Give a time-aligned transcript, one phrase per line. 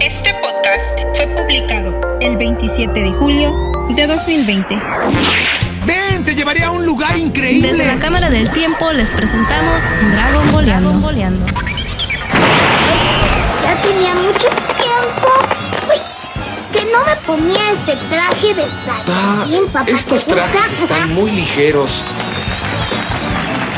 [0.00, 3.54] Este podcast fue publicado el 27 de julio
[3.94, 4.78] de 2020.
[5.86, 6.24] ¡Ven!
[6.24, 7.70] ¡Te llevaré a un lugar increíble!
[7.72, 9.82] Desde la Cámara del Tiempo les presentamos
[10.12, 11.46] Dragon Boleando.
[13.62, 15.28] Ya tenía mucho tiempo
[15.88, 16.00] uy,
[16.72, 18.64] que no me ponía este traje de
[19.12, 19.90] Ah, Saiyajin, papá.
[19.90, 22.02] estos trajes están muy ligeros.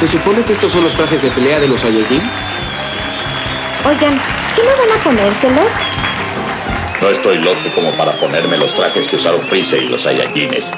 [0.00, 2.22] ¿Se supone que estos son los trajes de pelea de los Saiyajin?
[3.84, 4.20] Oigan,
[4.54, 5.72] ¿qué no van a ponérselos?
[7.02, 10.70] No estoy loco como para ponerme los trajes que usaron Freezer y los Saiyajines.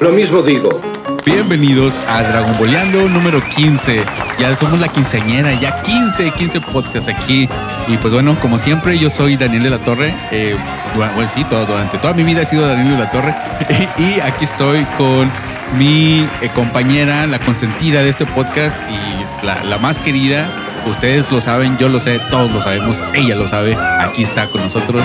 [0.00, 0.80] Lo mismo digo.
[1.24, 4.04] Bienvenidos a Dragon Boleando número 15.
[4.40, 7.48] Ya somos la quinceañera, ya 15, 15 podcasts aquí.
[7.86, 10.12] Y pues bueno, como siempre, yo soy Daniel de la Torre.
[10.32, 10.56] Eh,
[10.96, 13.32] bueno, sí, todo, durante toda mi vida he sido Daniel de la Torre.
[13.98, 15.30] y aquí estoy con
[15.78, 20.48] mi eh, compañera, la consentida de este podcast y la, la más querida.
[20.88, 23.76] Ustedes lo saben, yo lo sé, todos lo sabemos, ella lo sabe.
[23.76, 25.04] Aquí está con nosotros.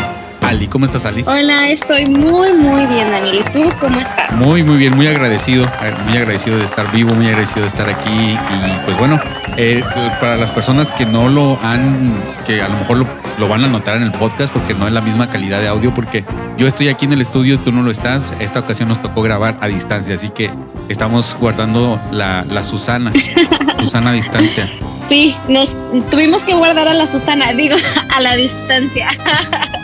[0.54, 1.24] Ali, ¿cómo estás, Ali?
[1.26, 3.40] Hola, estoy muy, muy bien, Daniel.
[3.40, 4.32] ¿Y tú cómo estás?
[4.34, 5.66] Muy, muy bien, muy agradecido,
[6.08, 8.38] muy agradecido de estar vivo, muy agradecido de estar aquí.
[8.38, 9.20] Y pues bueno,
[9.58, 9.84] eh,
[10.22, 12.14] para las personas que no lo han,
[12.46, 13.08] que a lo mejor lo,
[13.40, 15.92] lo, van a notar en el podcast porque no es la misma calidad de audio,
[15.92, 16.24] porque
[16.56, 18.36] yo estoy aquí en el estudio, tú no lo estás.
[18.40, 20.52] Esta ocasión nos tocó grabar a distancia, así que
[20.88, 23.12] estamos guardando la, la Susana,
[23.80, 24.72] Susana a distancia.
[25.10, 25.76] Sí, nos
[26.12, 27.76] tuvimos que guardar a la Susana, digo,
[28.16, 29.08] a la distancia.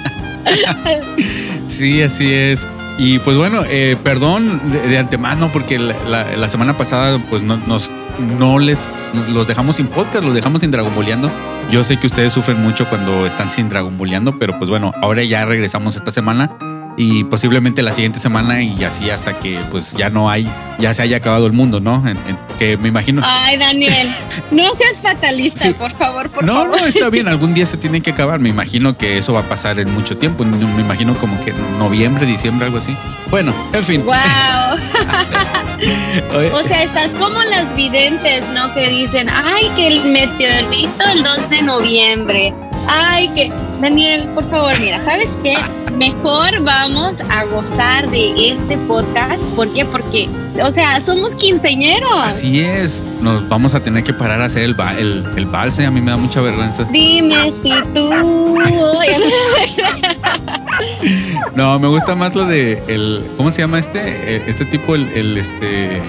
[1.68, 2.68] sí, así es.
[2.98, 7.90] Y pues bueno, eh, perdón de, antemano porque la, semana pasada pues no, nos,
[8.38, 8.88] no les
[9.30, 11.32] los dejamos sin podcast, los dejamos sin Dragon Boleando.
[11.72, 15.24] Yo sé que ustedes sufren mucho cuando están sin Dragon Boleando, pero pues bueno, ahora
[15.24, 16.52] ya regresamos esta semana
[17.00, 20.46] y posiblemente la siguiente semana y así hasta que pues ya no hay,
[20.80, 22.06] ya se haya acabado el mundo, ¿no?
[22.06, 23.22] En, en, que me imagino.
[23.24, 24.10] Ay, Daniel,
[24.52, 25.80] no seas fatalista, sí.
[25.80, 26.72] por favor, por no, favor.
[26.72, 28.42] No, no, está bien, algún día se tiene que acabar.
[28.42, 30.44] Me imagino que eso va a pasar en mucho tiempo.
[30.44, 32.94] Me imagino como que en noviembre, diciembre, algo así.
[33.32, 34.04] Bueno, en fin.
[34.04, 34.16] Wow.
[36.54, 38.74] o sea, estás como las videntes, ¿no?
[38.74, 42.54] Que dicen, ay, que el meteorito el 2 de noviembre.
[42.88, 43.52] Ay, que
[43.82, 45.56] Daniel, por favor, mira, ¿sabes qué?
[45.98, 49.42] Mejor vamos a gozar de este podcast.
[49.56, 49.86] ¿Por qué?
[49.86, 50.30] Porque,
[50.64, 52.10] o sea, somos quinceñeros.
[52.24, 53.04] Así es.
[53.22, 55.86] Nos vamos a tener que parar a hacer el, el, el valse.
[55.86, 56.86] A mí me da mucha vergüenza.
[56.86, 58.10] Dime si tú.
[61.56, 63.26] no, me gusta más lo de el.
[63.36, 64.50] ¿Cómo se llama este?
[64.50, 66.02] Este tipo, el, el este.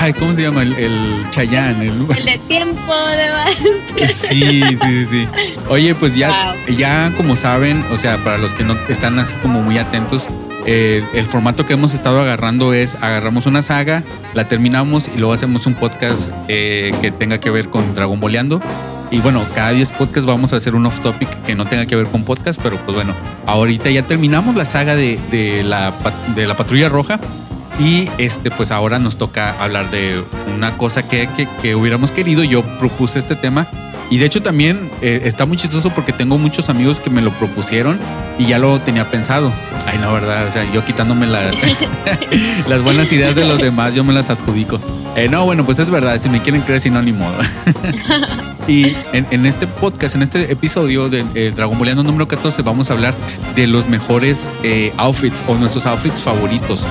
[0.00, 0.62] Ay, ¿cómo se llama?
[0.62, 1.82] El, el Chayán.
[1.82, 1.88] El...
[2.16, 2.24] el...
[2.24, 5.28] de tiempo de Sí, sí, sí, sí.
[5.68, 6.76] Oye, pues ya, wow.
[6.76, 10.28] ya como saben, o sea, para los que no están así como muy atentos,
[10.66, 15.34] eh, el formato que hemos estado agarrando es agarramos una saga, la terminamos y luego
[15.34, 18.60] hacemos un podcast eh, que tenga que ver con Dragon Boleando.
[19.10, 21.94] Y bueno, cada 10 podcasts vamos a hacer un off topic que no tenga que
[21.94, 23.14] ver con podcast, pero pues bueno,
[23.46, 25.92] ahorita ya terminamos la saga de, de, la,
[26.34, 27.20] de la Patrulla Roja.
[27.78, 30.22] Y este, pues ahora nos toca hablar de
[30.54, 32.44] una cosa que, que, que hubiéramos querido.
[32.44, 33.66] Yo propuse este tema.
[34.10, 37.32] Y de hecho también eh, está muy chistoso porque tengo muchos amigos que me lo
[37.32, 37.98] propusieron
[38.38, 39.52] y ya lo tenía pensado.
[39.86, 40.46] Ay, no, ¿verdad?
[40.46, 41.50] O sea, yo quitándome la,
[42.68, 44.78] las buenas ideas de los demás, yo me las adjudico.
[45.16, 47.36] Eh, no, bueno, pues es verdad, si me quieren creer, si no, ni modo.
[48.68, 52.90] y en, en, este podcast, en este episodio de eh, Dragon Boleando número 14, vamos
[52.90, 53.14] a hablar
[53.54, 56.86] de los mejores eh, outfits o nuestros outfits favoritos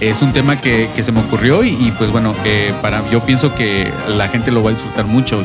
[0.00, 3.20] es un tema que, que, se me ocurrió y, y pues bueno, eh, para, yo
[3.20, 5.44] pienso que la gente lo va a disfrutar mucho.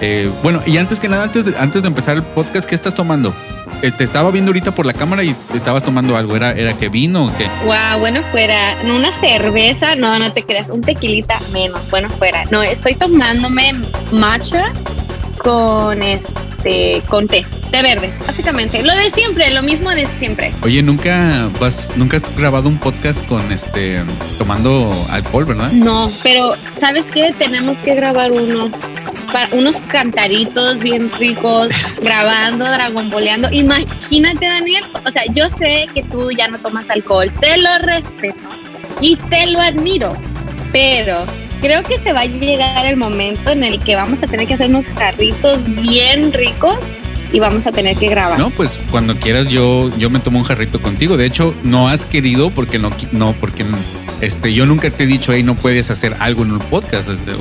[0.00, 2.94] Eh, bueno, y antes que nada, antes de, antes de empezar el podcast, ¿qué estás
[2.94, 3.34] tomando?
[3.82, 6.36] Eh, te estaba viendo ahorita por la cámara y estabas tomando algo.
[6.36, 7.46] ¿Era, era que vino o qué?
[7.64, 8.76] Wow, bueno, fuera.
[8.84, 10.70] Una cerveza, no, no te creas.
[10.70, 12.44] Un tequilita menos, bueno, fuera.
[12.50, 13.74] No, estoy tomándome
[14.12, 14.72] matcha
[15.38, 16.32] con este,
[17.08, 18.82] con té, té verde, básicamente.
[18.82, 20.52] Lo de siempre, lo mismo de siempre.
[20.62, 24.02] Oye, nunca vas, nunca has grabado un podcast con este,
[24.38, 25.70] tomando alcohol, ¿verdad?
[25.72, 27.34] No, pero ¿sabes qué?
[27.36, 28.70] Tenemos que grabar uno.
[29.32, 31.72] Para unos cantaritos bien ricos,
[32.02, 33.48] grabando, dragonboleando.
[33.50, 38.38] Imagínate, Daniel, o sea, yo sé que tú ya no tomas alcohol, te lo respeto
[39.00, 40.16] y te lo admiro,
[40.70, 41.24] pero
[41.64, 44.52] creo que se va a llegar el momento en el que vamos a tener que
[44.52, 46.76] hacer unos jarritos bien ricos
[47.32, 48.38] y vamos a tener que grabar.
[48.38, 51.16] No, pues cuando quieras yo yo me tomo un jarrito contigo.
[51.16, 53.64] De hecho, no has querido porque no no porque
[54.20, 57.32] este yo nunca te he dicho, "Hey, no puedes hacer algo en un podcast." Este,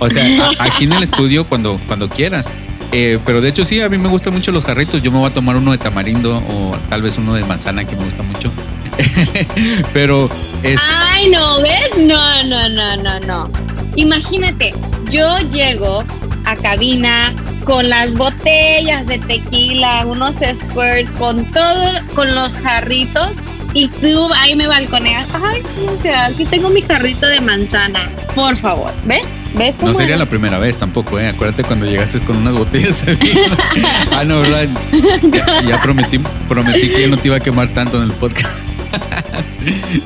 [0.00, 2.52] o, sea, aquí en el estudio cuando cuando quieras.
[2.90, 5.02] Eh, pero de hecho sí, a mí me gustan mucho los jarritos.
[5.02, 7.94] Yo me voy a tomar uno de tamarindo o tal vez uno de manzana que
[7.94, 8.50] me gusta mucho.
[9.92, 10.28] pero
[10.62, 10.80] es...
[10.88, 11.90] Ay, no, ¿ves?
[11.98, 13.50] No, no, no, no, no.
[13.96, 14.74] Imagínate,
[15.10, 16.04] yo llego
[16.44, 17.34] a cabina
[17.64, 23.30] con las botellas de tequila, unos squirts, con todo, con los jarritos.
[23.74, 25.26] Y tú ahí me balconeas.
[25.34, 28.08] Ay, o sea, aquí tengo mi jarrito de manzana.
[28.34, 29.24] Por favor, ¿ves?
[29.54, 31.28] ¿Ves No sería la primera vez tampoco, ¿eh?
[31.28, 33.56] Acuérdate cuando llegaste con unas botellas de vino.
[34.12, 34.68] ah, no, ¿verdad?
[35.22, 38.65] Ya, ya prometí, prometí que yo no te iba a quemar tanto en el podcast.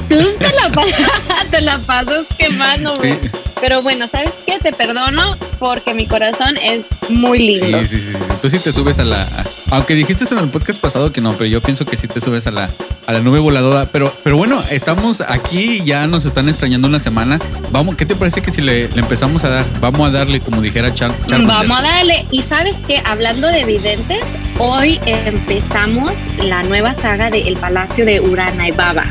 [0.08, 1.10] Tú te la pasas,
[1.50, 3.18] te la pasas quemando, Sí.
[3.60, 4.58] Pero bueno, ¿sabes qué?
[4.58, 7.78] Te perdono porque mi corazón es muy lindo.
[7.80, 8.34] Sí, sí, sí, sí.
[8.40, 9.28] Tú sí te subes a la.
[9.70, 12.46] Aunque dijiste en el podcast pasado que no, pero yo pienso que sí te subes
[12.46, 12.68] a la,
[13.06, 13.86] a la nube voladora.
[13.90, 17.38] Pero, pero bueno, estamos aquí, ya nos están extrañando una semana.
[17.70, 19.80] Vamos, ¿qué te parece que si le, le empezamos a dar?
[19.80, 21.14] Vamos a darle, como dijera Char.
[21.28, 22.26] Vamos a darle.
[22.30, 24.20] Y sabes qué, hablando de videntes,
[24.58, 26.12] hoy empezamos
[26.42, 29.04] la nueva saga de El Palacio de Urana y Baba.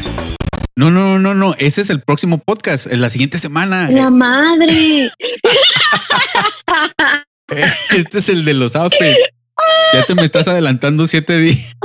[0.75, 1.55] No, no, no, no.
[1.57, 3.89] Ese es el próximo podcast, en la siguiente semana.
[3.89, 5.11] La madre.
[7.49, 9.17] Este es el de los outfits.
[9.93, 11.75] Ya te me estás adelantando siete días.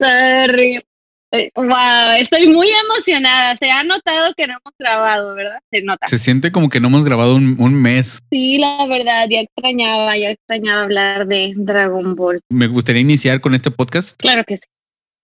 [0.00, 0.84] Sorry.
[1.32, 3.56] Eh, Wow, estoy muy emocionada.
[3.56, 5.58] Se ha notado que no hemos grabado, ¿verdad?
[5.72, 6.06] Se nota.
[6.06, 8.20] Se siente como que no hemos grabado un, un mes.
[8.30, 12.40] Sí, la verdad, ya extrañaba, ya extrañaba hablar de Dragon Ball.
[12.50, 14.16] Me gustaría iniciar con este podcast.
[14.20, 14.64] Claro que sí.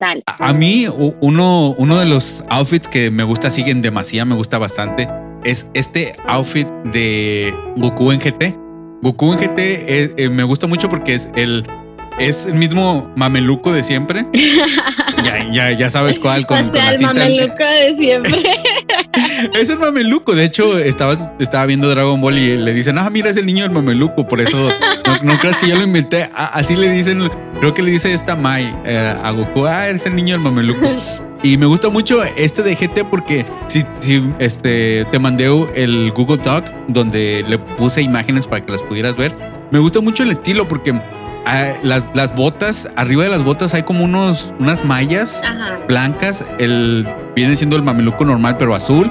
[0.00, 0.22] Dale.
[0.26, 0.86] A a mí,
[1.20, 5.08] uno, uno de los outfits que me gusta, siguen demasiado, me gusta bastante,
[5.44, 8.69] es este outfit de Goku en GT.
[9.02, 11.64] Goku en GT eh, eh, me gusta mucho porque es el,
[12.18, 14.26] es el mismo mameluco de siempre.
[15.24, 18.38] ya, ya, ya sabes cuál, con, o con sea, la el mameluco de siempre.
[19.54, 20.34] Es el mameluco.
[20.34, 23.62] De hecho, estaba, estaba viendo Dragon Ball y le dicen, ah, mira, es el niño
[23.62, 24.26] del mameluco.
[24.26, 24.70] Por eso,
[25.06, 26.28] no, no creas que yo lo inventé.
[26.34, 30.14] Así le dicen, creo que le dice esta Mai eh, a Goku, ah, eres el
[30.14, 30.90] niño del mameluco.
[31.42, 36.36] Y me gusta mucho este de GT porque si, si, este, te mandé el Google
[36.36, 39.34] Doc donde le puse imágenes para que las pudieras ver.
[39.70, 41.00] Me gusta mucho el estilo porque
[41.46, 45.78] ah, las, las botas, arriba de las botas hay como unos, unas mallas Ajá.
[45.88, 49.10] blancas, el viene siendo el mameluco normal pero azul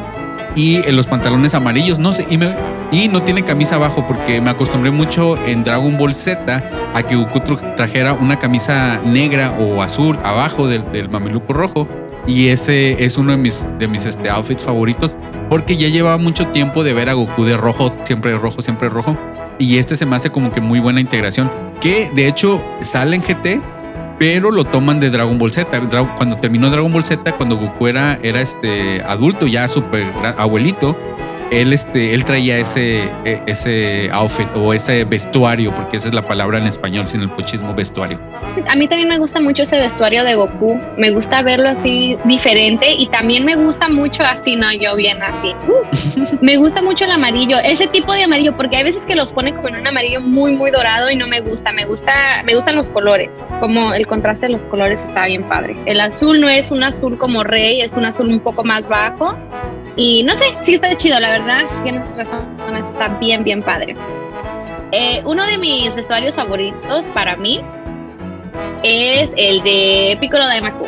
[0.55, 2.55] y en los pantalones amarillos, no sé, y, me-
[2.91, 7.15] y no tiene camisa abajo porque me acostumbré mucho en Dragon Ball Z a que
[7.15, 11.87] Goku tra- trajera una camisa negra o azul abajo del, del mameluco rojo
[12.29, 15.15] y ese es uno de mis, de mis este, outfits favoritos
[15.49, 19.17] porque ya llevaba mucho tiempo de ver a Goku de rojo, siempre rojo, siempre rojo
[19.57, 21.49] y este se me hace como que muy buena integración
[21.81, 23.59] que de hecho sale en GT
[24.19, 25.65] pero lo toman de Dragon Ball Z.
[26.17, 30.97] Cuando terminó Dragon Ball Z, cuando Goku era, era este adulto, ya súper abuelito,
[31.51, 36.21] él, este, él traía ese, e- ese outfit o ese vestuario, porque esa es la
[36.27, 38.19] palabra en español, sin el pochismo vestuario.
[38.67, 40.79] A mí también me gusta mucho ese vestuario de Goku.
[40.97, 45.55] Me gusta verlo así diferente y también me gusta mucho así, no, yo bien así.
[46.41, 49.55] Me gusta mucho el amarillo, ese tipo de amarillo, porque hay veces que los ponen
[49.55, 51.71] como en un amarillo muy, muy dorado y no me gusta.
[51.71, 52.13] Me gusta,
[52.45, 53.29] me gustan los colores,
[53.59, 55.75] como el contraste de los colores está bien padre.
[55.85, 59.37] El azul no es un azul como rey, es un azul un poco más bajo.
[59.95, 61.65] Y no sé, sí está chido, la verdad.
[61.83, 62.45] Tienes razón,
[62.75, 63.95] está bien, bien padre.
[64.91, 67.61] Eh, uno de mis vestuarios favoritos para mí
[68.83, 70.85] es el de Piccolo Daimaku.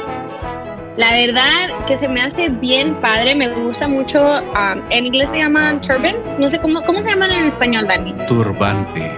[0.97, 4.21] La verdad que se me hace bien padre, me gusta mucho.
[4.21, 8.13] um, en inglés se llaman turbans, no sé cómo, cómo se llaman en español, Dani.
[8.27, 9.11] Turbante.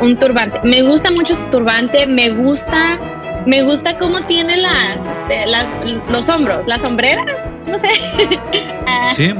[0.00, 0.60] Un turbante.
[0.62, 2.98] Me gusta mucho su turbante, me gusta,
[3.46, 5.74] me gusta cómo tiene las, este, las,
[6.10, 7.34] los hombros, las sombreras,
[7.66, 7.88] no sé.
[8.86, 9.32] Ah, Sí,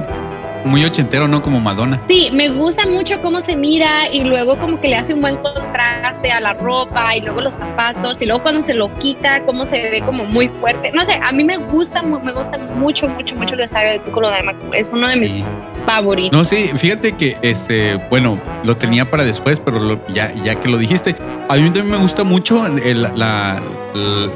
[0.65, 1.43] muy ochentero, ¿no?
[1.43, 2.01] Como Madonna.
[2.09, 5.37] Sí, me gusta mucho cómo se mira y luego como que le hace un buen
[5.37, 9.67] contraste a la ropa y luego los zapatos y luego cuando se lo quita cómo
[9.67, 10.91] se ve como muy fuerte.
[10.93, 14.31] No sé, a mí me gusta me gusta mucho mucho mucho el vestuario de Piccolo
[14.31, 14.73] Daimaku.
[14.73, 15.45] Es uno de mis
[15.85, 16.33] favoritos.
[16.39, 20.69] No, sí, fíjate que este, bueno, lo tenía para después, pero lo- ya, ya que
[20.69, 21.15] lo dijiste,
[21.51, 23.63] a mí también me gusta mucho el- la, la,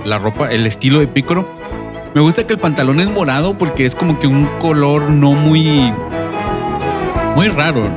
[0.04, 1.46] la ropa, el estilo de Piccolo.
[2.14, 5.92] Me gusta que el pantalón es morado porque es como que un color no muy,
[7.36, 7.88] muy raro,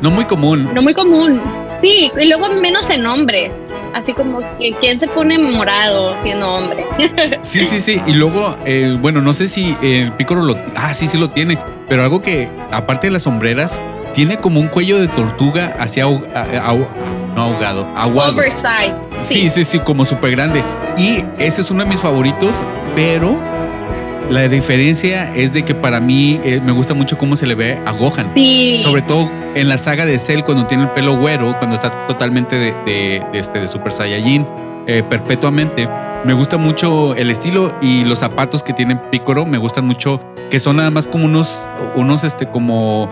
[0.00, 0.70] no muy común.
[0.72, 1.40] No muy común.
[1.82, 3.50] Sí, y luego menos en hombre.
[3.92, 6.84] Así como que quién se pone morado siendo hombre.
[7.42, 8.00] Sí, sí, sí.
[8.06, 11.58] Y luego, eh, bueno, no sé si el Piccolo lo, ah, sí, sí lo tiene,
[11.88, 13.80] pero algo que aparte de las sombreras
[14.12, 18.32] tiene como un cuello de tortuga así ahog- a- a- no ahogado, aguado.
[18.32, 19.02] Oversized.
[19.20, 20.62] Sí, sí, sí, como súper grande.
[20.98, 22.62] Y ese es uno de mis favoritos,
[22.94, 23.36] pero
[24.30, 27.80] la diferencia es de que para mí eh, me gusta mucho cómo se le ve
[27.86, 28.32] a Gohan.
[28.34, 28.80] Sí.
[28.82, 32.56] Sobre todo en la saga de Cell, cuando tiene el pelo güero, cuando está totalmente
[32.58, 34.46] de, de- de este, de Super Saiyajin
[34.86, 35.88] eh, perpetuamente.
[36.24, 40.58] Me gusta mucho el estilo y los zapatos que tiene Piccolo me gustan mucho, que
[40.58, 43.08] son nada más como unos, unos este, como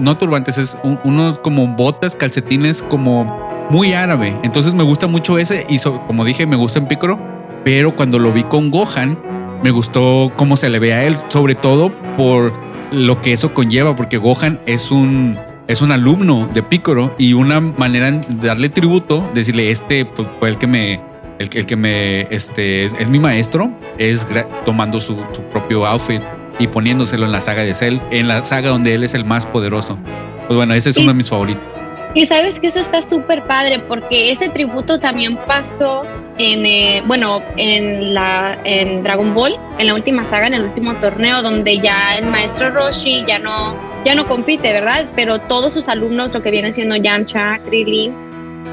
[0.00, 3.24] no turbantes, es unos como botas, calcetines como
[3.70, 4.34] muy árabe.
[4.42, 7.20] Entonces me gusta mucho ese y como dije, me gusta en Picoro,
[7.64, 9.16] pero cuando lo vi con Gohan,
[9.62, 12.52] me gustó cómo se le ve a él, sobre todo por
[12.92, 15.38] lo que eso conlleva, porque Gohan es un
[15.68, 20.48] es un alumno de Picoro y una manera de darle tributo, decirle este pues, fue
[20.48, 21.00] el que me
[21.38, 24.28] el, que me este es, mi maestro, es
[24.64, 26.20] tomando su, su propio outfit
[26.58, 29.46] y poniéndoselo en la saga de Cell, en la saga donde él es el más
[29.46, 29.98] poderoso.
[30.46, 31.79] Pues bueno, ese es uno de mis favoritos.
[32.14, 36.02] Y sabes que eso está súper padre porque ese tributo también pasó
[36.38, 38.58] en, eh, bueno, en, la,
[39.02, 43.24] Dragon Ball, en la última saga, en el último torneo, donde ya el maestro Roshi
[43.26, 45.06] ya no, ya no compite, ¿verdad?
[45.14, 48.12] Pero todos sus alumnos, lo que viene siendo Yamcha, Krillin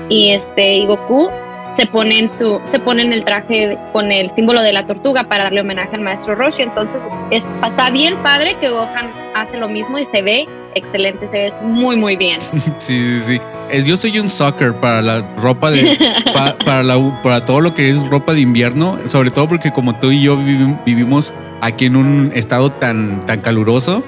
[0.10, 1.30] y, este, y Goku,
[1.76, 5.62] se ponen su se ponen el traje con el símbolo de la tortuga para darle
[5.62, 10.24] homenaje al maestro Roshi entonces está bien padre que Gohan hace lo mismo y se
[10.24, 10.48] ve
[10.78, 12.40] excelente se ve muy muy bien
[12.78, 15.98] sí sí sí es, yo soy un sucker para la ropa de
[16.66, 20.12] para, la, para todo lo que es ropa de invierno sobre todo porque como tú
[20.12, 20.38] y yo
[20.86, 24.04] vivimos aquí en un estado tan tan caluroso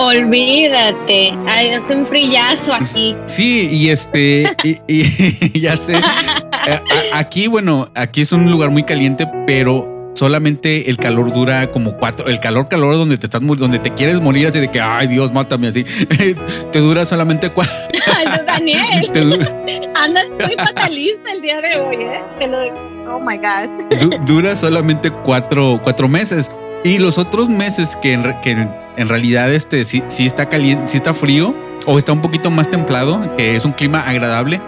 [0.00, 3.16] Olvídate, hay un frillazo aquí.
[3.26, 6.00] Sí, y este, y, ya sé.
[7.12, 12.26] Aquí, bueno, aquí es un lugar muy caliente, pero solamente el calor dura como cuatro,
[12.26, 15.32] el calor, calor donde te estás, donde te quieres morir así de que, ay Dios,
[15.32, 15.84] mátame así.
[16.72, 17.74] te dura solamente cuatro.
[18.46, 19.10] Daniel.
[19.94, 22.20] Andas muy fatalista el día de hoy, ¿eh?
[23.08, 24.20] oh my gosh.
[24.26, 26.50] dura solamente cuatro, cuatro meses.
[26.84, 28.52] Y los otros meses que, que
[28.96, 31.54] en realidad este sí, sí está caliente, sí está frío
[31.86, 34.60] o está un poquito más templado, que es un clima agradable.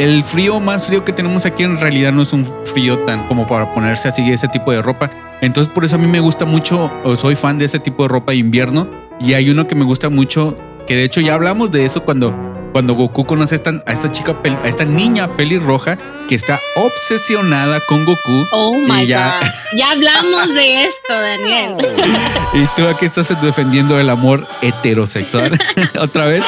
[0.00, 3.46] El frío más frío que tenemos aquí en realidad no es un frío tan como
[3.46, 5.10] para ponerse así ese tipo de ropa.
[5.42, 8.32] Entonces por eso a mí me gusta mucho, soy fan de ese tipo de ropa
[8.32, 8.88] de invierno.
[9.20, 12.32] Y hay uno que me gusta mucho, que de hecho ya hablamos de eso cuando
[12.72, 15.98] cuando Goku conoce a esta, a esta chica, a esta niña pelirroja
[16.28, 18.46] que está obsesionada con Goku.
[18.52, 19.38] Oh my ya...
[19.40, 19.46] God.
[19.76, 21.76] Ya hablamos de esto, Daniel.
[22.54, 25.56] y tú aquí estás defendiendo el amor heterosexual
[26.00, 26.42] otra vez.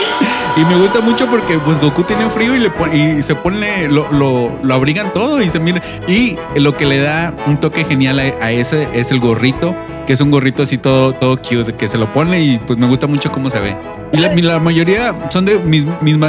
[0.57, 4.11] Y me gusta mucho porque pues Goku tiene frío y, le y se pone, lo,
[4.13, 5.81] lo, lo, abrigan todo y se mira.
[6.09, 9.75] Y lo que le da un toque genial a, ese es el gorrito,
[10.07, 12.87] que es un gorrito así todo, todo cute, que se lo pone y pues me
[12.87, 13.77] gusta mucho cómo se ve.
[14.13, 15.87] Y la, mayoría son de mis,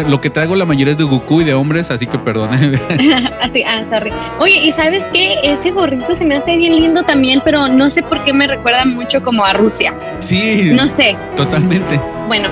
[0.07, 2.57] lo que traigo la mayoría es de Goku y de hombres, así que perdona.
[3.67, 4.11] ah, sorry.
[4.39, 5.35] Oye, ¿y sabes qué?
[5.43, 8.85] Ese gorrito se me hace bien lindo también, pero no sé por qué me recuerda
[8.85, 9.93] mucho como a Rusia.
[10.19, 10.71] Sí.
[10.73, 11.17] No sé.
[11.35, 11.99] Totalmente.
[12.27, 12.49] Bueno,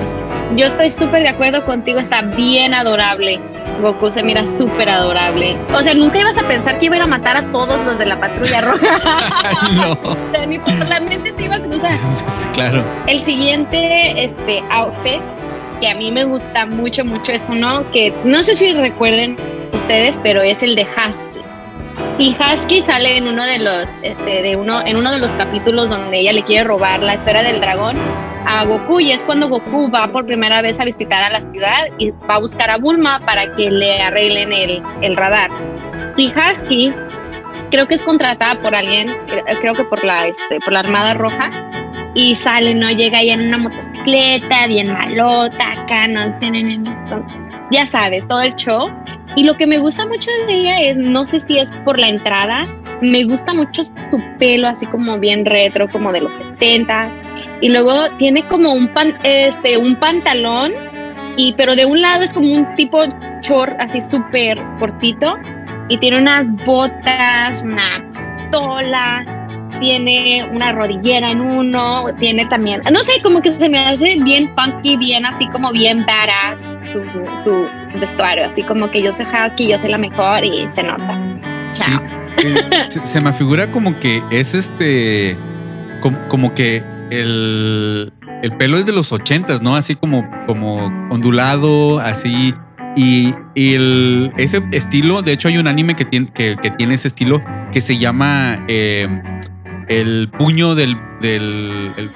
[0.55, 3.39] yo estoy súper de acuerdo contigo, está bien adorable.
[3.81, 5.55] Goku se mira súper adorable.
[5.73, 7.97] O sea, nunca ibas a pensar que iba a ir a matar a todos los
[7.97, 8.99] de la patrulla roja.
[10.33, 10.45] no.
[10.45, 11.97] ni por la mente te iba a cruzar.
[12.53, 12.83] claro.
[13.07, 15.21] El siguiente este, outfit
[15.79, 19.35] que a mí me gusta mucho, mucho es uno que no sé si recuerden
[19.73, 21.30] ustedes, pero es el de Husky.
[22.29, 26.19] Husky sale en uno de los, este, de uno, en uno de los capítulos donde
[26.19, 27.97] ella le quiere robar la esfera del dragón
[28.45, 31.87] a Goku y es cuando Goku va por primera vez a visitar a la ciudad
[31.97, 35.49] y va a buscar a Bulma para que le arreglen el, el radar.
[36.17, 36.93] Husky
[37.71, 39.15] creo que es contratada por alguien,
[39.61, 41.49] creo que por la, este, por la Armada Roja,
[42.13, 42.89] y sale, ¿no?
[42.91, 46.37] Llega ahí en una motocicleta, bien malota, acá, ¿no?
[47.71, 48.91] Ya sabes, todo el show.
[49.35, 52.09] Y lo que me gusta mucho de ella es, no sé si es por la
[52.09, 52.67] entrada,
[53.01, 53.93] me gusta mucho su
[54.37, 57.11] pelo así como bien retro, como de los 70
[57.61, 58.91] Y luego tiene como un,
[59.23, 60.73] este, un pantalón,
[61.37, 63.03] y, pero de un lado es como un tipo
[63.41, 65.35] short así súper cortito.
[65.89, 69.25] Y tiene unas botas, una tola,
[69.79, 74.53] tiene una rodillera en uno, tiene también, no sé, como que se me hace bien
[74.55, 76.63] punky, bien así como bien badass
[77.43, 77.67] su,
[77.99, 81.19] vestuario, así como que yo soy husky, yo soy la mejor y se nota.
[82.43, 85.37] Eh, se, me figura como que es este,
[86.29, 89.75] como, que el, el, pelo es de los ochentas, ¿no?
[89.75, 92.53] Así como, como ondulado, así.
[92.95, 97.41] Y, el, ese estilo, de hecho hay un anime que tiene, que, tiene ese estilo
[97.71, 99.07] que se llama eh,
[99.87, 102.11] el puño del, del el,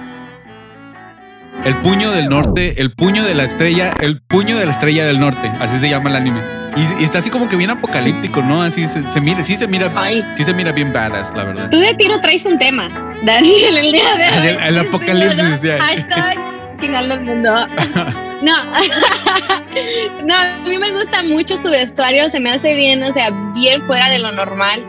[1.85, 5.51] puño del norte, el puño de la estrella, el puño de la estrella del norte,
[5.59, 6.41] así se llama el anime.
[6.75, 8.63] Y, está así como que bien apocalíptico, ¿no?
[8.63, 9.91] Así se, mira, sí se mira,
[10.35, 11.69] sí se mira bien badass, la verdad.
[11.69, 12.89] Tú de tiro traes un tema,
[13.23, 14.57] Daniel, el día de hoy.
[14.67, 15.79] El, apocalipsis, ya.
[15.79, 16.37] Hashtag
[16.79, 17.67] final del mundo.
[18.41, 18.53] No,
[20.25, 23.81] no, a mí me gusta mucho su vestuario, se me hace bien, o sea, bien
[23.87, 24.85] fuera de lo normal.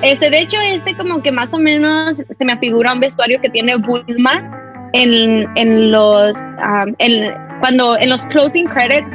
[0.00, 3.50] Este, de hecho, este como que más o menos se me afigura un vestuario que
[3.50, 4.63] tiene Bulma
[4.94, 6.34] en, en los,
[6.98, 9.06] en, cuando en los closing credits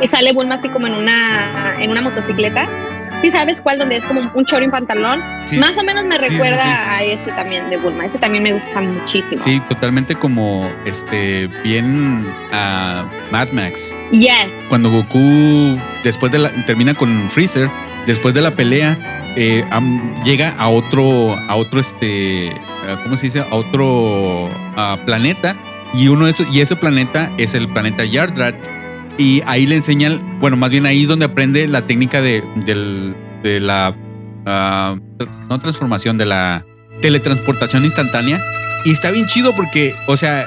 [0.00, 2.68] y sale Bulma así como en una, en una motocicleta.
[3.22, 3.78] ¿Sí sabes cuál?
[3.78, 5.20] Donde es como un en pantalón.
[5.58, 8.04] Más o menos me recuerda a este también de Bulma.
[8.04, 9.40] Este también me gusta muchísimo.
[9.40, 13.96] Sí, totalmente como este bien a Mad Max.
[14.12, 14.48] Yes.
[14.68, 17.70] Cuando Goku después de la termina con Freezer,
[18.06, 18.98] después de la pelea,
[19.36, 19.64] eh,
[20.24, 22.52] llega a otro, a otro este,
[23.02, 23.40] ¿cómo se dice?
[23.40, 24.50] A otro
[25.06, 25.56] planeta.
[25.94, 28.56] Y uno de esos, y ese planeta es el planeta Yardrat
[29.18, 32.42] y ahí le enseñan, bueno, más bien ahí es donde aprende la técnica de,
[33.42, 33.96] de la,
[34.46, 34.96] ah,
[35.48, 36.64] no transformación, de la
[37.00, 38.42] teletransportación instantánea.
[38.84, 40.44] Y está bien chido porque, o sea,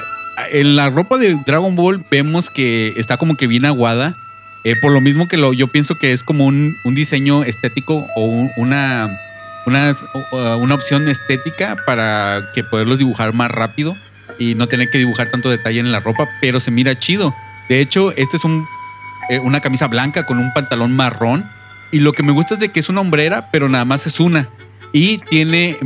[0.52, 4.16] en la ropa de Dragon Ball vemos que está como que bien aguada.
[4.64, 8.06] Eh, por lo mismo que lo, yo pienso que es como un, un diseño estético
[8.16, 9.18] o una,
[9.68, 9.94] una,
[10.56, 13.96] una opción estética para que poderlos dibujar más rápido
[14.38, 17.34] y no tener que dibujar tanto detalle en la ropa, pero se mira chido.
[17.68, 18.44] De hecho, este es
[19.28, 21.48] eh, una camisa blanca con un pantalón marrón.
[21.90, 24.20] Y lo que me gusta es de que es una hombrera, pero nada más es
[24.20, 24.48] una.
[24.92, 25.76] Y tiene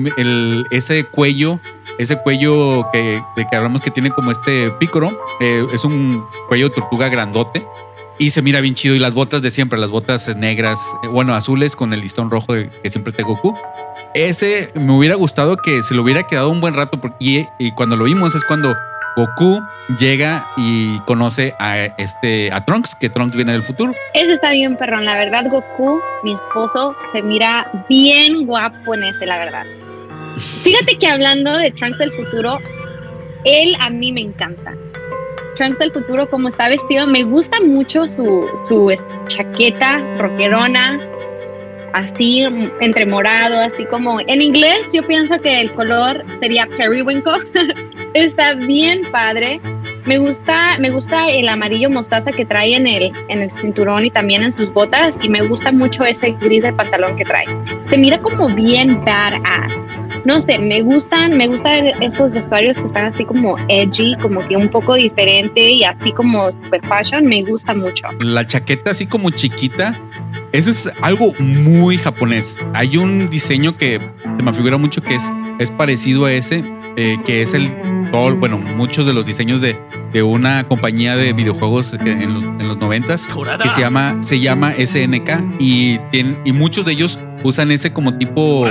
[0.71, 1.61] ese cuello,
[1.99, 5.19] ese cuello que, de que hablamos que tiene como este pícoro.
[5.41, 7.65] Eh, es un cuello de tortuga grandote.
[8.19, 8.95] Y se mira bien chido.
[8.95, 12.54] Y las botas de siempre, las botas negras, eh, bueno, azules con el listón rojo
[12.54, 13.57] que siempre te Goku.
[14.14, 17.00] Ese me hubiera gustado que se lo hubiera quedado un buen rato.
[17.00, 18.75] Porque, y cuando lo vimos es cuando
[19.16, 19.61] Goku
[19.99, 23.95] llega y conoce a este a Trunks, que Trunks viene del futuro.
[24.14, 25.04] Ese está bien, perrón.
[25.04, 29.64] La verdad, Goku, mi esposo, se mira bien guapo en este, la verdad.
[30.62, 32.59] Fíjate que hablando de Trunks del futuro,
[33.45, 34.75] él a mí me encanta.
[35.56, 41.00] Trunks del futuro, como está vestido, me gusta mucho su, su este, chaqueta rockerona,
[41.92, 42.44] así
[42.80, 47.38] entre morado, así como en inglés yo pienso que el color sería periwinkle.
[48.14, 49.61] Está bien padre.
[50.04, 54.11] Me gusta, me gusta el amarillo mostaza que trae en el, en el cinturón y
[54.11, 57.47] también en sus botas y me gusta mucho ese gris de pantalón que trae.
[57.88, 59.73] Se mira como bien badass.
[60.25, 64.56] No sé, me gustan, me gustan esos vestuarios que están así como edgy, como que
[64.56, 68.06] un poco diferente y así como super fashion, me gusta mucho.
[68.21, 70.00] La chaqueta así como chiquita,
[70.52, 72.61] eso es algo muy japonés.
[72.75, 74.00] Hay un diseño que
[74.43, 76.65] me figura mucho que es, es parecido a ese,
[76.97, 77.69] eh, que es el
[78.13, 79.80] bueno, muchos de los diseños de,
[80.13, 83.17] de una compañía de videojuegos en los, en los 90
[83.63, 85.99] que se llama, se llama SNK y,
[86.45, 88.67] y muchos de ellos usan ese como tipo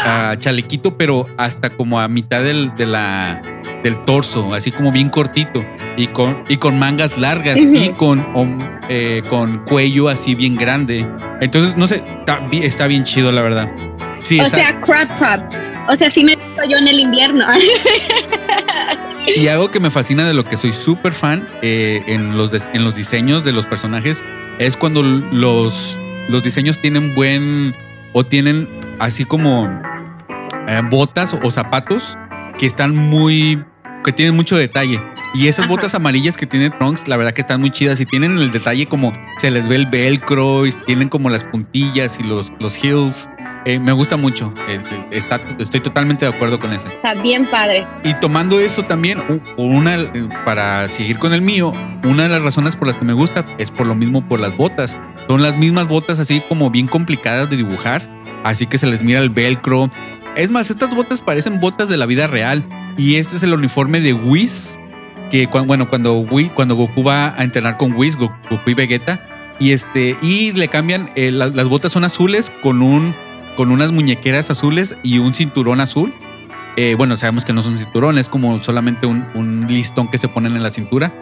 [0.38, 3.42] chalequito, pero hasta como a mitad del, de la,
[3.82, 5.64] del torso, así como bien cortito
[5.96, 8.24] y con, y con mangas largas y con,
[8.88, 11.06] eh, con cuello así bien grande.
[11.40, 13.70] Entonces, no sé, está, está bien chido, la verdad.
[14.22, 15.40] Sí, o sea, crop top.
[15.88, 17.46] O sea, sí me visto yo en el invierno.
[19.36, 22.84] Y algo que me fascina de lo que soy súper fan eh, en, los en
[22.84, 24.24] los diseños de los personajes
[24.58, 27.76] es cuando los, los diseños tienen buen
[28.12, 29.68] o tienen así como
[30.68, 32.16] eh, botas o zapatos
[32.58, 33.64] que están muy,
[34.04, 35.00] que tienen mucho detalle.
[35.32, 38.36] Y esas botas amarillas que tiene Trunks, la verdad que están muy chidas y tienen
[38.36, 42.52] el detalle como se les ve el velcro y tienen como las puntillas y los,
[42.58, 43.28] los heels.
[43.64, 44.52] Eh, me gusta mucho.
[44.68, 44.80] Eh,
[45.12, 46.88] está, estoy totalmente de acuerdo con eso.
[46.88, 47.86] Está bien padre.
[48.04, 49.22] Y tomando eso también,
[49.56, 49.96] una,
[50.44, 51.72] para seguir con el mío,
[52.04, 54.56] una de las razones por las que me gusta es por lo mismo por las
[54.56, 54.98] botas.
[55.28, 58.08] Son las mismas botas así como bien complicadas de dibujar,
[58.42, 59.90] así que se les mira el velcro.
[60.36, 62.66] Es más, estas botas parecen botas de la vida real.
[62.96, 64.78] Y este es el uniforme de Whis,
[65.30, 68.34] que bueno, cuando, cuando Goku va a entrenar con Whis, Goku,
[68.66, 69.26] y Vegeta,
[69.58, 73.14] y este, y le cambian, las botas son azules con un
[73.56, 76.14] con unas muñequeras azules y un cinturón azul.
[76.76, 80.56] Eh, bueno, sabemos que no son cinturones, es como solamente un, listón que se ponen
[80.56, 81.12] en la cintura.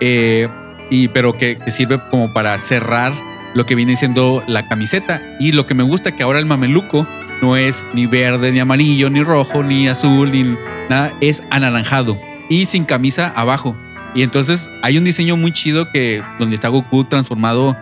[0.00, 0.48] Eh,
[0.90, 3.12] y, pero que, sirve como para cerrar
[3.54, 5.22] lo que viene siendo la camiseta.
[5.38, 7.06] Y lo que me gusta que ahora el mameluco
[7.42, 10.44] no es ni verde, ni amarillo, ni rojo, ni azul, ni
[10.88, 13.76] nada, es anaranjado y sin camisa abajo.
[14.14, 17.76] Y entonces hay un diseño muy chido que donde está Goku transformado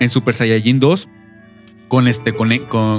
[0.00, 1.08] en Super Saiyajin 2
[1.88, 2.50] con, este, con,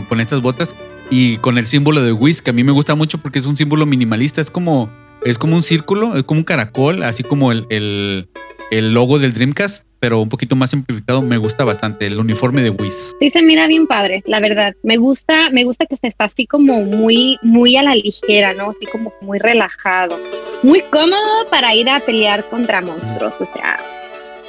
[0.05, 0.75] con, estas botas
[1.09, 3.57] y con el símbolo de Whis, que a mí me gusta mucho porque es un
[3.57, 4.89] símbolo minimalista, es como,
[5.25, 8.29] es como un círculo, es como un caracol, así como el, el,
[8.71, 12.69] el logo del Dreamcast, pero un poquito más simplificado, me gusta bastante el uniforme de
[12.69, 13.15] Whis.
[13.19, 14.75] Sí se mira bien padre, la verdad.
[14.83, 18.69] Me gusta, me gusta que se está así como muy, muy a la ligera, ¿no?
[18.69, 20.19] Así como muy relajado.
[20.61, 23.33] Muy cómodo para ir a pelear contra monstruos.
[23.39, 23.79] O sea,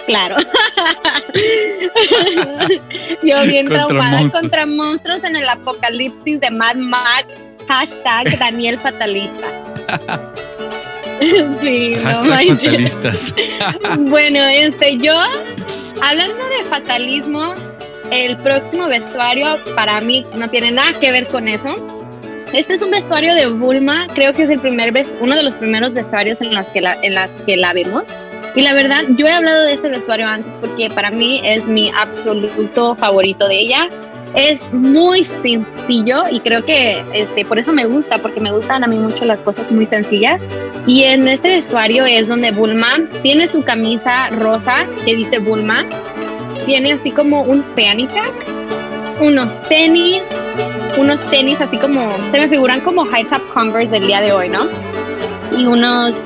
[0.07, 0.37] Claro.
[3.23, 7.33] Yo bien contra traumada contra monstruos en el apocalipsis de Mad Max.
[7.67, 9.49] Hashtag Daniel Fatalista.
[11.63, 13.35] sí, Hashtag fatalistas.
[14.01, 15.15] bueno, este, yo,
[16.03, 17.55] hablando de fatalismo,
[18.11, 21.75] el próximo vestuario para mí no tiene nada que ver con eso.
[22.53, 25.95] Este es un vestuario de Bulma, creo que es el primer uno de los primeros
[25.95, 28.05] vestuarios en las que la, en las que la vemos.
[28.55, 31.91] Y la verdad, yo he hablado de este vestuario antes porque para mí es mi
[31.91, 33.89] absoluto favorito de ella.
[34.37, 38.87] Es muy sencillo y creo que este, por eso me gusta, porque me gustan a
[38.87, 40.41] mí mucho las cosas muy sencillas.
[40.87, 45.87] Y en este vestuario es donde Bulma tiene su camisa rosa que dice Bulma,
[46.67, 48.35] tiene así como un fanny pack,
[49.21, 50.23] unos tenis,
[50.99, 54.49] unos tenis así como, se me figuran como high top Converse del día de hoy,
[54.49, 54.69] ¿no?
[55.57, 56.21] Y unos,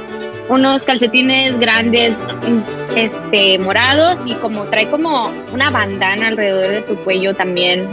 [0.50, 2.20] unos calcetines grandes,
[2.96, 7.88] este, morados y como trae como una bandana alrededor de su cuello también,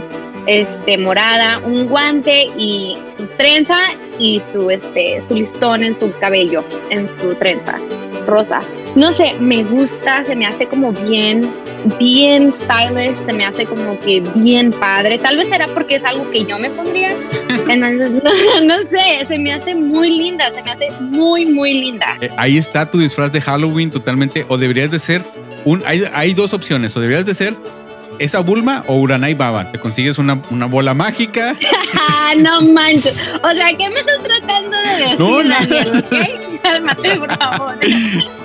[0.48, 2.96] este, morada, un guante y
[3.36, 3.78] trenza
[4.18, 7.78] y su, este, su listón en su cabello, en su trenza
[8.26, 8.60] rosa.
[8.94, 11.48] No sé, me gusta, se me hace como bien
[11.98, 15.18] bien stylish, se me hace como que bien padre.
[15.18, 17.10] Tal vez será porque es algo que yo me pondría.
[17.68, 18.12] Entonces,
[18.64, 22.16] no, sé, se me hace muy linda, se me hace muy, muy linda.
[22.20, 25.22] Eh, ahí está tu disfraz de Halloween totalmente, o deberías de ser
[25.64, 27.54] un, hay, hay dos opciones, o deberías de ser
[28.18, 29.70] esa Bulma o Uranai Baba.
[29.72, 31.54] Te consigues una, una bola mágica.
[32.38, 33.16] no manches.
[33.42, 35.18] O sea, ¿qué me estás tratando de decir?
[35.18, 35.54] No, no.
[36.62, 37.78] Cálmate, por favor.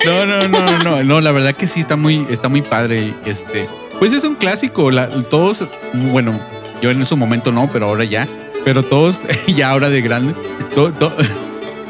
[0.06, 1.22] No, no, no, no, no.
[1.22, 3.14] La verdad que sí está muy, está muy padre.
[3.26, 4.92] Este, pues es un clásico.
[5.30, 6.38] todos, bueno,
[6.82, 8.28] yo en su momento no, pero ahora ya.
[8.66, 10.36] Pero todos, ya ahora de grande,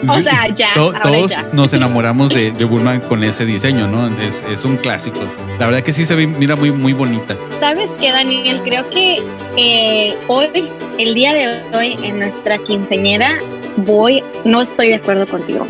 [0.08, 0.74] o sea, ya.
[0.76, 4.08] todos nos enamoramos de, de, Bulma con ese diseño, ¿no?
[4.20, 5.20] Es, es, un clásico.
[5.60, 7.38] La verdad que sí se ve, mira, muy, muy bonita.
[7.60, 8.62] ¿Sabes qué, Daniel?
[8.64, 9.22] Creo que
[9.58, 13.38] eh, hoy, el día de hoy, en nuestra quinceñera,
[13.78, 15.68] voy, no estoy de acuerdo contigo.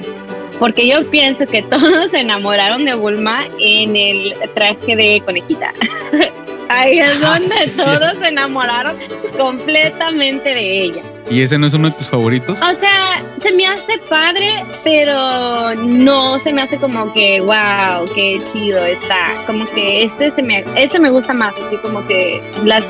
[0.60, 5.74] Porque yo pienso que todos se enamoraron de Bulma en el traje de conejita.
[6.70, 8.98] Ahí es ah, donde todos se enamoraron
[9.38, 11.02] completamente de ella.
[11.30, 12.62] ¿Y ese no es uno de tus favoritos?
[12.62, 18.42] O sea, se me hace padre, pero no se me hace como que, wow, qué
[18.52, 19.30] chido está.
[19.48, 22.84] Como que este se me, ese me gusta más, así como que las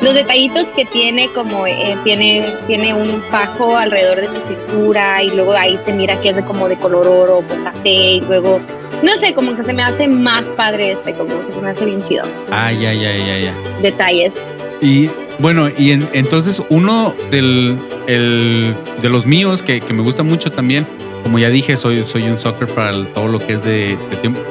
[0.00, 5.30] los detallitos que tiene como eh, tiene tiene un fajo alrededor de su cintura y
[5.30, 8.60] luego ahí se mira que es de como de color oro o café y luego
[9.02, 11.84] no sé como que se me hace más padre este como que se me hace
[11.84, 14.42] bien chido ay ay ay ay ya detalles
[14.80, 20.86] y bueno, y entonces uno del, de los míos que, me gusta mucho también,
[21.22, 23.98] como ya dije, soy, soy un soccer para todo lo que es de,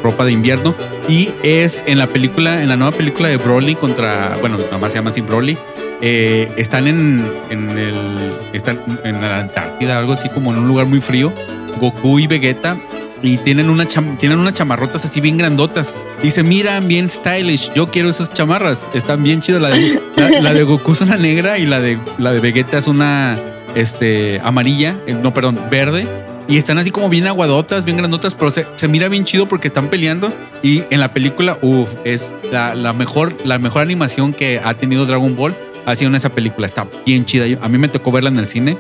[0.04, 0.76] ropa de invierno.
[1.08, 4.92] Y es en la película, en la nueva película de Broly contra, bueno, nada más
[4.92, 5.58] se llama así Broly.
[6.02, 10.86] Eh, están en, en, el, están en la Antártida, algo así como en un lugar
[10.86, 11.32] muy frío.
[11.80, 12.78] Goku y Vegeta
[13.22, 15.94] y tienen, una tienen unas chamarrotas así bien grandotas.
[16.24, 17.72] Y se miran bien stylish.
[17.74, 18.90] Yo quiero esas chamarras.
[18.94, 19.62] Están bien chidas.
[19.62, 22.88] La de, la, de Goku es una negra y la de, la de Vegeta es
[22.88, 23.38] una
[23.76, 24.98] este, amarilla.
[25.08, 26.08] Eh, no, perdón, verde.
[26.48, 29.68] Y están así como bien aguadotas, bien grandotas, pero se, se mira bien chido porque
[29.68, 30.32] están peleando.
[30.62, 35.06] Y en la película, uff, es la, la, mejor, la mejor animación que ha tenido
[35.06, 35.58] Dragon Ball.
[35.86, 36.68] Ha sido en esa película.
[36.68, 37.46] Está bien chida.
[37.62, 38.78] A mí me tocó verla en el cine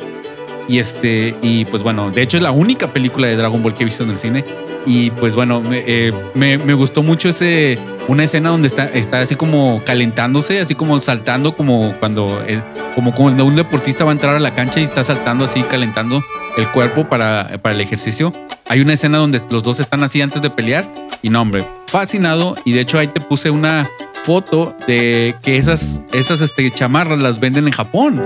[0.67, 3.83] y este, y pues bueno, de hecho es la única película de Dragon Ball que
[3.83, 4.45] he visto en el cine.
[4.87, 9.35] Y pues bueno, me, eh, me, gustó mucho ese, una escena donde está, está así
[9.35, 12.61] como calentándose, así como saltando, como cuando, eh,
[12.93, 16.23] como cuando un deportista va a entrar a la cancha y está saltando así, calentando
[16.55, 18.31] el cuerpo para, para el ejercicio.
[18.67, 20.87] Hay una escena donde los dos están así antes de pelear.
[21.21, 22.55] Y no, hombre, fascinado.
[22.65, 23.89] Y de hecho ahí te puse una
[24.25, 28.21] foto de que esas, esas este, chamarras las venden en Japón.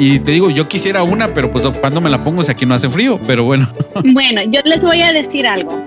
[0.00, 2.74] Y te digo, yo quisiera una, pero pues cuando me la pongo si aquí no
[2.74, 3.68] hace frío, pero bueno.
[4.04, 5.84] Bueno, yo les voy a decir algo.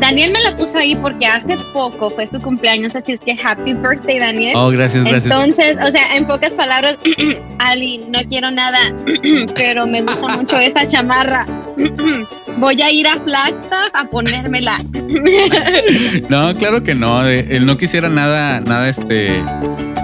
[0.00, 3.74] Daniel me la puso ahí porque hace poco fue su cumpleaños, así es que happy
[3.74, 4.54] birthday, Daniel.
[4.56, 5.26] Oh, gracias, gracias.
[5.26, 6.98] Entonces, o sea, en pocas palabras,
[7.58, 8.78] Ali, no quiero nada,
[9.54, 11.44] pero me gusta mucho esta chamarra.
[12.56, 14.78] Voy a ir a Flagstaff a ponérmela.
[16.28, 17.26] no, claro que no.
[17.26, 19.42] Él no quisiera nada, nada este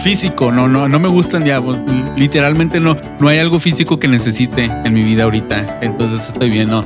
[0.06, 1.60] físico, no, no, no me gustan ya,
[2.16, 6.68] literalmente no, no hay algo físico que necesite en mi vida ahorita, entonces estoy bien,
[6.68, 6.84] no.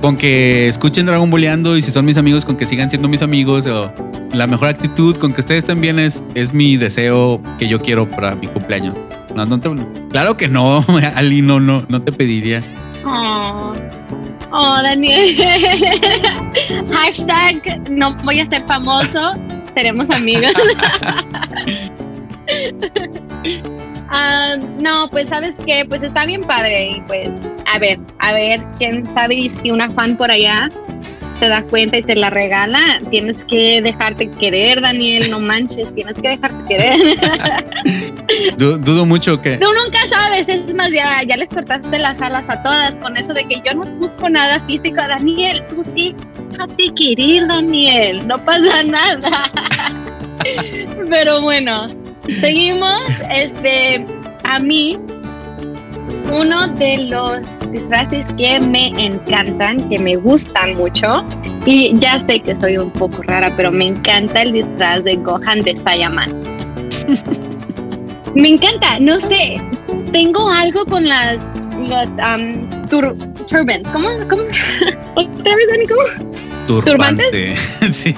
[0.00, 3.22] con que escuchen Dragon Boleando y si son mis amigos, con que sigan siendo mis
[3.22, 3.94] amigos, o
[4.32, 8.34] la mejor actitud, con que ustedes bien es, es mi deseo que yo quiero para
[8.34, 8.96] mi cumpleaños.
[10.10, 12.60] claro que no, Ali, no, no, no te pediría.
[13.04, 13.72] Oh,
[14.50, 15.36] oh Daniel.
[16.92, 19.30] Hashtag no voy a ser famoso,
[19.76, 20.50] seremos amigos.
[24.14, 27.30] Ah, no, pues sabes que pues está bien padre y pues
[27.72, 30.68] a ver, a ver, quién sabe si una fan por allá
[31.42, 36.14] se da cuenta y te la regala, tienes que dejarte querer, Daniel, no manches, tienes
[36.16, 37.18] que dejarte querer.
[38.58, 39.56] dudo mucho que...
[39.56, 43.32] Tú nunca sabes, es más, ya, ya les cortaste las alas a todas con eso
[43.32, 49.50] de que yo no busco nada físico, Daniel, tú déjate querer, Daniel, no pasa nada.
[51.10, 51.88] Pero bueno,
[52.28, 54.04] seguimos, este,
[54.44, 54.98] a mí,
[56.30, 61.24] uno de los disfraces que me encantan, que me gustan mucho.
[61.64, 65.62] Y ya sé que soy un poco rara, pero me encanta el disfraz de Gohan
[65.62, 66.32] de Saiyaman.
[68.34, 69.60] me encanta, no sé,
[70.12, 71.38] tengo algo con las
[71.88, 72.66] los um,
[73.46, 73.86] turbans.
[73.92, 74.08] ¿Cómo?
[74.28, 74.42] ¿Cómo?
[75.14, 75.86] ¿Otra vez, Dani?
[75.86, 76.02] ¿Cómo?
[76.66, 77.56] Turbante.
[77.56, 78.14] sí.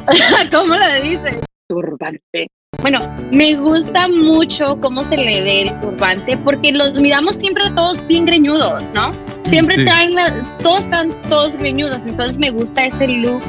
[0.51, 1.41] ¿Cómo lo dice?
[1.69, 2.49] Turbante.
[2.81, 8.07] Bueno, me gusta mucho cómo se le ve el turbante porque los miramos siempre todos
[8.07, 9.13] bien greñudos, ¿no?
[9.45, 10.13] Siempre están,
[10.63, 13.43] todos están todos greñudos, entonces me gusta ese look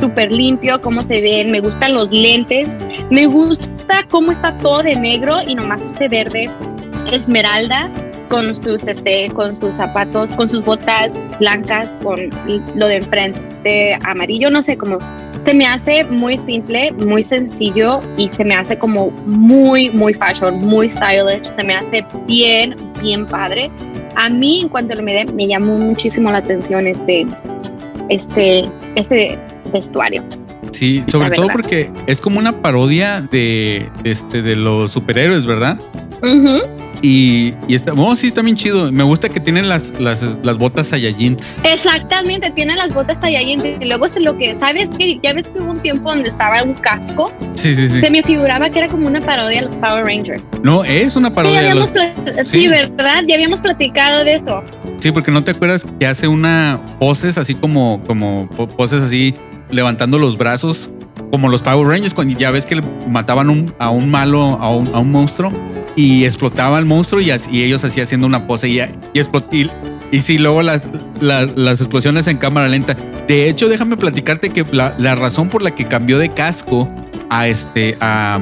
[0.00, 2.68] súper limpio, cómo se ven, me gustan los lentes,
[3.10, 6.50] me gusta cómo está todo de negro y nomás este verde
[7.12, 7.90] esmeralda
[8.28, 12.30] con sus, este, con sus zapatos, con sus botas blancas, con
[12.74, 14.98] lo de enfrente amarillo, no sé, cómo
[15.44, 20.60] se me hace muy simple, muy sencillo y se me hace como muy, muy fashion,
[20.60, 21.44] muy stylish.
[21.56, 23.70] Se me hace bien, bien padre.
[24.16, 27.26] A mí, en cuanto lo miré, me llamó muchísimo la atención este,
[28.08, 29.38] este, este
[29.72, 30.22] vestuario.
[30.70, 35.78] Sí, sobre todo porque es como una parodia de, este, de los superhéroes, ¿verdad?
[37.02, 38.92] Y, y está, oh, sí, está bien chido.
[38.92, 41.58] Me gusta que tienen las, las, las botas Saiyajins.
[41.64, 43.64] Exactamente, tienen las botas Saiyajins.
[43.80, 46.62] Y luego es lo que, ¿sabes que Ya ves que hubo un tiempo donde estaba
[46.62, 47.32] un casco.
[47.54, 48.00] Sí, sí, sí.
[48.00, 50.42] Se me figuraba que era como una parodia de los Power Rangers.
[50.62, 51.92] No, es una parodia de los...
[52.44, 53.24] sí, ¿verdad?
[53.26, 54.62] Ya habíamos platicado de eso.
[54.98, 59.34] Sí, porque no te acuerdas que hace una poses así como, como poses así
[59.70, 60.92] levantando los brazos
[61.32, 65.50] como los Power Rangers, cuando ya ves que mataban a un malo, a un, monstruo
[65.96, 69.70] y explotaba el monstruo y, ellos así haciendo una pose y, y,
[70.10, 70.90] y, sí, luego las,
[71.22, 72.94] las, explosiones en cámara lenta.
[73.26, 76.86] De hecho, déjame platicarte que la, razón por la que cambió de casco
[77.30, 78.38] a este, a,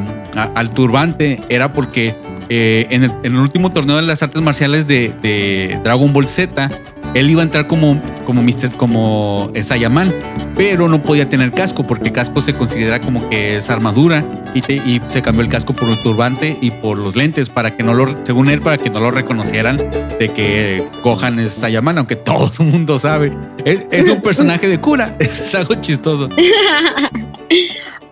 [0.57, 2.17] al turbante era porque
[2.51, 6.29] eh, en, el, en, el, último torneo de las artes marciales de, de Dragon Ball
[6.29, 6.71] Z,
[7.15, 8.77] él iba a entrar como, como Mr.
[8.77, 10.13] como Saiyaman,
[10.57, 15.01] pero no podía tener casco porque casco se considera como que es armadura y, y,
[15.11, 18.07] se cambió el casco por el turbante y por los lentes para que no lo,
[18.25, 22.67] según él, para que no lo reconocieran de que Gohan es Saiyaman, aunque todo el
[22.67, 23.31] mundo sabe.
[23.65, 26.29] Es, un personaje de cura, es algo chistoso.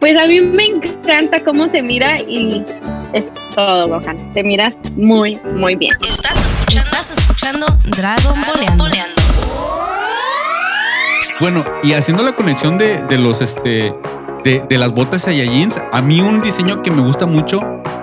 [0.00, 2.64] Pues a mí me encanta cómo se mira y
[3.12, 4.32] es todo, Gohan.
[4.32, 5.92] Te miras muy, muy bien.
[6.68, 8.40] Estás, escuchando Dragon
[8.76, 8.84] Boleando.
[11.40, 13.94] Bueno, y haciendo la conexión de, de los este
[14.44, 17.61] de, de, las botas Saiyajins, a mí un diseño que me gusta mucho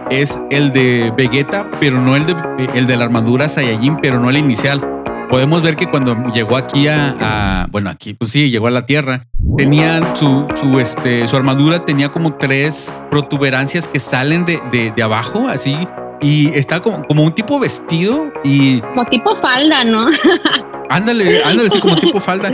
[0.10, 2.36] es el de Vegeta, pero no el de
[2.76, 4.95] el de la armadura Saiyajin, pero no el inicial.
[5.30, 9.28] Podemos ver que cuando llegó aquí a, bueno, aquí pues sí, llegó a la Tierra,
[9.58, 15.04] tenía su, su, este, su armadura tenía como tres protuberancias que salen de, de, de
[15.04, 15.76] abajo, así,
[16.22, 18.80] y está como, como un tipo vestido y...
[18.82, 20.08] Como tipo falda, ¿no?
[20.90, 22.52] ándale, ándale, sí, como tipo falda.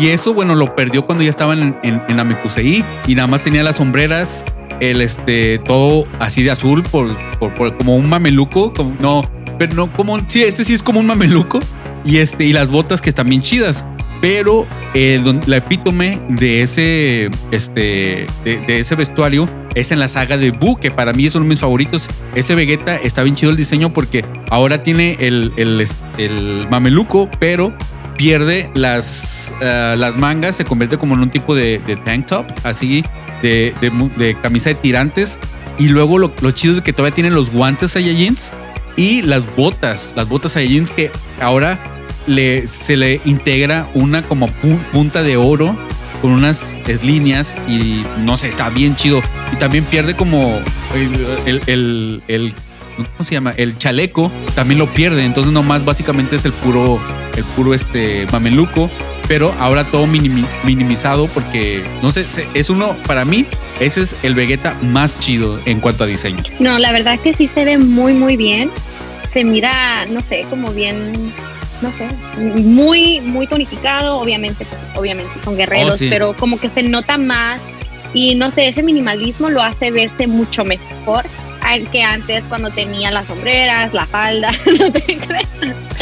[0.00, 3.62] Y eso, bueno, lo perdió cuando ya estaban en, en, Amekusei y nada más tenía
[3.62, 4.44] las sombreras,
[4.80, 9.22] el este, todo así de azul, por, por, como un mameluco, como, no,
[9.58, 11.60] pero no como, sí, este sí es como un mameluco
[12.08, 13.84] y este, y las botas que están bien chidas.
[14.20, 14.66] Pero
[15.46, 20.90] la epítome de ese, este, de, ese vestuario es en la saga de Buu, que
[20.90, 22.08] para mí es uno de mis favoritos.
[22.34, 27.76] Ese Vegeta está bien chido el diseño porque ahora tiene el, el, el mameluco, pero
[28.16, 33.04] pierde las, ah, las mangas, se convierte como en un tipo de, tank top, así
[33.42, 33.74] de,
[34.16, 35.38] de, camisa de tirantes.
[35.78, 38.50] Y luego lo, chido es que todavía tiene los guantes Saiyajins
[38.96, 41.78] y las botas, las botas Saiyajins que ahora
[42.28, 44.46] le, se le integra una como
[44.92, 45.76] punta de oro
[46.22, 49.20] con unas líneas y no sé, está bien chido.
[49.52, 50.60] Y también pierde como
[50.94, 52.54] el, el, el
[52.96, 53.52] ¿cómo se llama?
[53.56, 57.00] El chaleco también lo pierde, entonces nomás básicamente es el puro,
[57.36, 58.90] el puro este mameluco,
[59.28, 63.46] pero ahora todo minimizado porque, no sé, es uno, para mí,
[63.80, 66.42] ese es el Vegeta más chido en cuanto a diseño.
[66.58, 68.70] No, la verdad que sí se ve muy, muy bien.
[69.28, 71.32] Se mira, no sé, como bien
[71.80, 72.08] no sé,
[72.60, 77.68] muy, muy tonificado, obviamente, obviamente son guerreros, oh, pero como que se nota más
[78.14, 81.24] y no sé, ese minimalismo lo hace verse mucho mejor
[81.92, 85.46] que antes cuando tenía las sombreras, la falda, no te creas.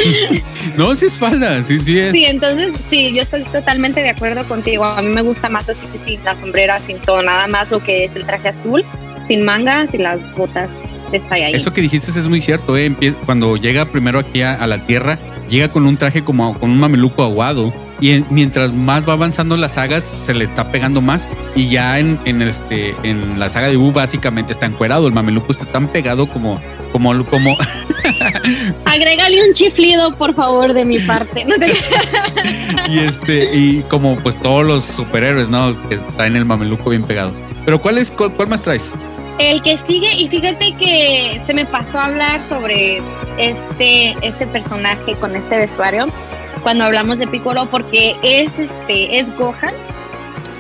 [0.77, 2.13] no, sí es falda, sí, sí es.
[2.13, 4.85] Sí, entonces sí, yo estoy totalmente de acuerdo contigo.
[4.85, 8.05] A mí me gusta más así sin las sombreras, sin todo, nada más lo que
[8.05, 8.85] es el traje azul,
[9.27, 10.71] sin mangas y las botas
[11.11, 11.55] de ahí.
[11.55, 12.95] Eso que dijiste es muy cierto, ¿eh?
[13.25, 17.23] Cuando llega primero aquí a, la Tierra, llega con un traje como con un mameluco
[17.23, 21.29] aguado y mientras más va avanzando las sagas se le está pegando más.
[21.55, 25.07] Y ya en, en este en la saga de U básicamente está encuerado.
[25.07, 26.61] El mameluco está tan pegado como
[26.93, 27.57] como como
[28.85, 31.47] agrégale un chiflido por favor de mi parte.
[32.89, 37.33] Y este y como pues todos los superhéroes no que traen el mameluco bien pegado.
[37.65, 38.93] Pero cuál es cuál, más traes
[39.39, 43.03] el que sigue y fíjate que se me pasó a hablar sobre
[43.39, 46.07] este este personaje con este vestuario
[46.63, 49.75] cuando hablamos de Piccolo porque es este es Gohan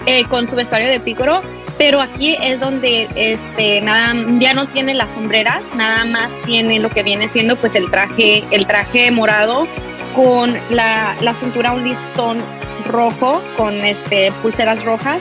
[0.04, 1.42] eh, con su vestuario de Piccolo
[1.78, 6.90] pero aquí es donde este nada ya no tiene las sombreras nada más tiene lo
[6.90, 9.66] que viene siendo pues el traje el traje morado
[10.14, 12.42] con la, la cintura un listón
[12.86, 15.18] rojo con este pulseras rojas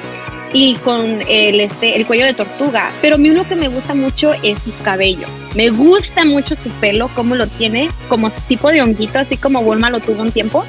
[0.53, 2.91] y con el, este, el cuello de tortuga.
[3.01, 5.27] Pero a mí uno que me gusta mucho es su cabello.
[5.55, 9.89] Me gusta mucho su pelo, cómo lo tiene, como tipo de honguito, así como Bulma
[9.89, 10.65] lo tuvo un tiempo.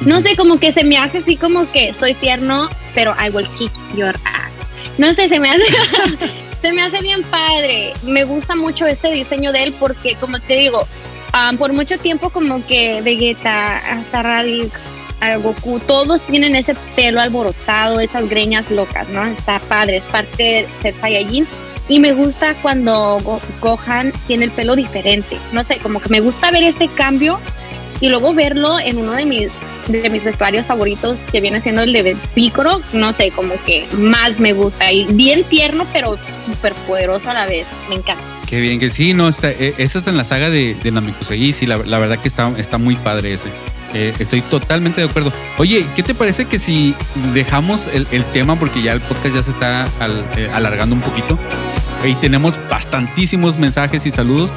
[0.00, 3.48] No sé, como que se me hace así como que soy tierno, pero I will
[3.58, 4.50] kick your ass.
[4.96, 5.64] No sé, se me hace,
[6.62, 7.92] se me hace bien padre.
[8.02, 10.86] Me gusta mucho este diseño de él porque, como te digo,
[11.32, 14.72] ah, por mucho tiempo como que Vegeta, hasta Raditz,
[15.20, 19.24] a Goku, todos tienen ese pelo alborotado, esas greñas locas, ¿no?
[19.26, 21.46] Está padre, es parte de ser Saiyajin.
[21.88, 23.18] Y me gusta cuando
[23.60, 25.38] Gohan tiene el pelo diferente.
[25.52, 27.40] No sé, como que me gusta ver ese cambio
[28.00, 29.50] y luego verlo en uno de mis
[29.88, 34.38] de mis vestuarios favoritos que viene siendo el de Piccolo, no sé, como que más
[34.38, 38.22] me gusta y bien tierno pero súper poderoso a la vez, me encanta.
[38.48, 41.52] Qué bien, que sí, no, está, eh, esa está en la saga de, de Namekusei,
[41.52, 43.48] sí, la, la verdad que está, está muy padre ese.
[43.94, 45.32] Eh, estoy totalmente de acuerdo.
[45.58, 46.94] Oye, ¿qué te parece que si
[47.34, 49.88] dejamos el, tema, porque ya el podcast ya se está
[50.36, 51.38] eh, alargando un poquito,
[52.04, 54.52] y tenemos bastantísimos mensajes y saludos,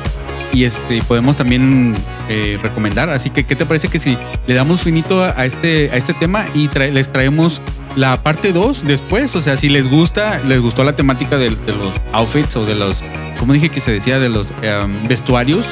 [0.53, 1.95] y este podemos también
[2.29, 3.09] eh, recomendar.
[3.09, 4.17] Así que, ¿qué te parece que si
[4.47, 7.61] le damos finito a, este, a este tema y les traemos
[7.95, 9.35] la parte 2 después?
[9.35, 13.03] O sea, si les gusta, les gustó la temática de, los outfits o de los,
[13.39, 15.65] como dije que se decía, de los em, vestuarios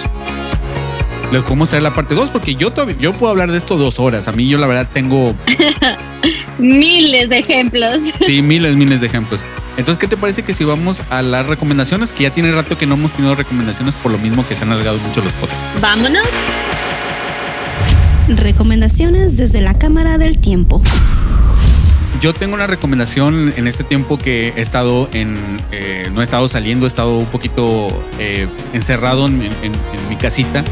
[1.32, 4.28] les podemos traer la parte 2 porque yo, yo puedo hablar de esto dos horas.
[4.28, 5.34] A mí yo la verdad tengo...
[6.60, 8.00] miles de ejemplos.
[8.22, 9.42] Sí, miles, miles de ejemplos.
[9.78, 12.12] Entonces, ¿qué te parece que si vamos a las recomendaciones?
[12.12, 14.72] Que ya tiene rato que no hemos tenido recomendaciones por lo mismo que se han
[14.72, 15.82] alargado mucho los podcasts.
[15.82, 16.26] Vámonos.
[18.28, 20.82] Recomendaciones desde la Cámara del Tiempo.
[22.22, 25.40] Yo tengo una recomendación en este tiempo que he estado en,
[25.72, 27.88] eh, no he estado saliendo, he estado un poquito
[28.20, 29.40] eh, encerrado en,
[30.08, 30.64] mi casita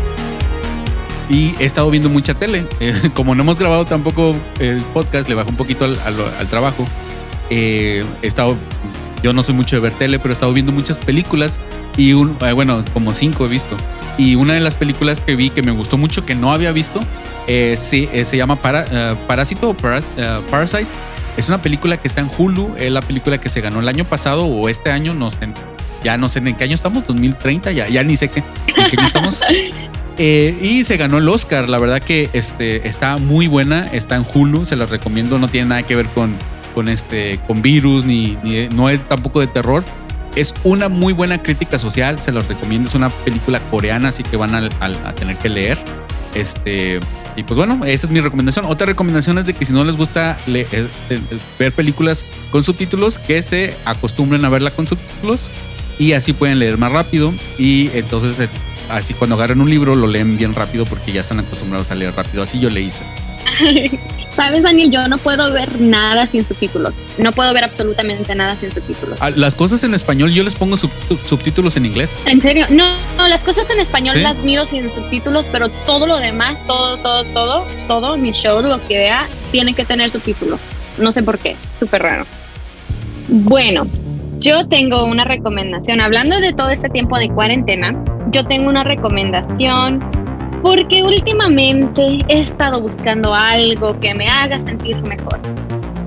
[1.29, 2.65] y he estado viendo mucha tele.
[2.79, 6.85] Eh, como no hemos grabado tampoco el podcast, le bajo un poquito al, trabajo.
[7.51, 8.57] Eh, he estado,
[9.23, 11.59] yo no soy mucho de ver tele, pero he estado viendo muchas películas
[11.95, 13.77] y un, eh, bueno, como cinco he visto.
[14.17, 16.99] Y una de las películas que vi que me gustó mucho, que no había visto,
[17.47, 20.89] se, se llama Para, Parásito o Parasite.
[21.37, 24.03] Es una película que está en Hulu, es la película que se ganó el año
[24.03, 25.39] pasado o este año, no sé,
[26.03, 28.97] ya no sé en qué año estamos, 2030, ya, ya ni sé qué, en qué
[28.97, 29.41] año estamos.
[30.21, 31.69] Eh, y se ganó el Oscar.
[31.69, 33.87] La verdad que este, está muy buena.
[33.87, 34.65] Está en Hulu.
[34.65, 35.39] Se las recomiendo.
[35.39, 36.35] No tiene nada que ver con,
[36.75, 38.37] con, este, con virus ni,
[38.75, 39.83] no es tampoco de terror.
[40.35, 42.19] Es una muy buena crítica social.
[42.19, 42.89] Se los recomiendo.
[42.89, 45.77] Es una película coreana, así que van a, tener que leer.
[46.35, 46.99] Este.
[47.37, 48.65] Y pues bueno, esa es mi recomendación.
[48.65, 51.21] Otra recomendación es de que si no les gusta leer, eh, eh,
[51.57, 55.49] ver películas con subtítulos, que se acostumbren a verla con subtítulos
[55.97, 57.33] y así pueden leer más rápido.
[57.57, 58.49] Y entonces
[58.89, 62.15] así cuando agarran un libro lo leen bien rápido porque ya están acostumbrados a leer
[62.15, 62.43] rápido.
[62.43, 63.03] Así yo le hice.
[64.31, 67.01] Sabes, Daniel, yo no puedo ver nada sin subtítulos.
[67.17, 69.17] No puedo ver absolutamente nada sin subtítulos.
[69.19, 72.15] Ah, las cosas en español, yo les pongo subtítulos en inglés.
[72.25, 72.65] ¿En serio?
[72.69, 72.85] No,
[73.17, 77.25] no, las cosas en español las miro sin subtítulos, pero todo lo demás, todo, todo,
[77.25, 80.59] todo, todo, mi show, lo que vea, tiene que tener subtítulos.
[80.97, 82.25] No sé por qué, súper raro.
[83.27, 83.87] Bueno,
[84.39, 85.99] yo tengo una recomendación.
[85.99, 87.93] Hablando de todo este tiempo de cuarentena,
[88.31, 89.99] yo tengo una recomendación
[90.61, 95.39] porque últimamente he estado buscando algo que me haga sentir mejor.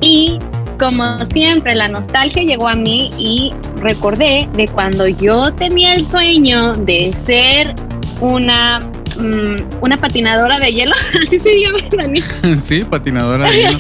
[0.01, 0.39] Y
[0.79, 6.73] como siempre, la nostalgia llegó a mí y recordé de cuando yo tenía el sueño
[6.73, 7.75] de ser
[8.21, 8.81] una,
[9.19, 10.95] mm, una patinadora de hielo.
[11.27, 12.21] Así se llama, Dani.
[12.61, 13.79] Sí, patinadora de hielo.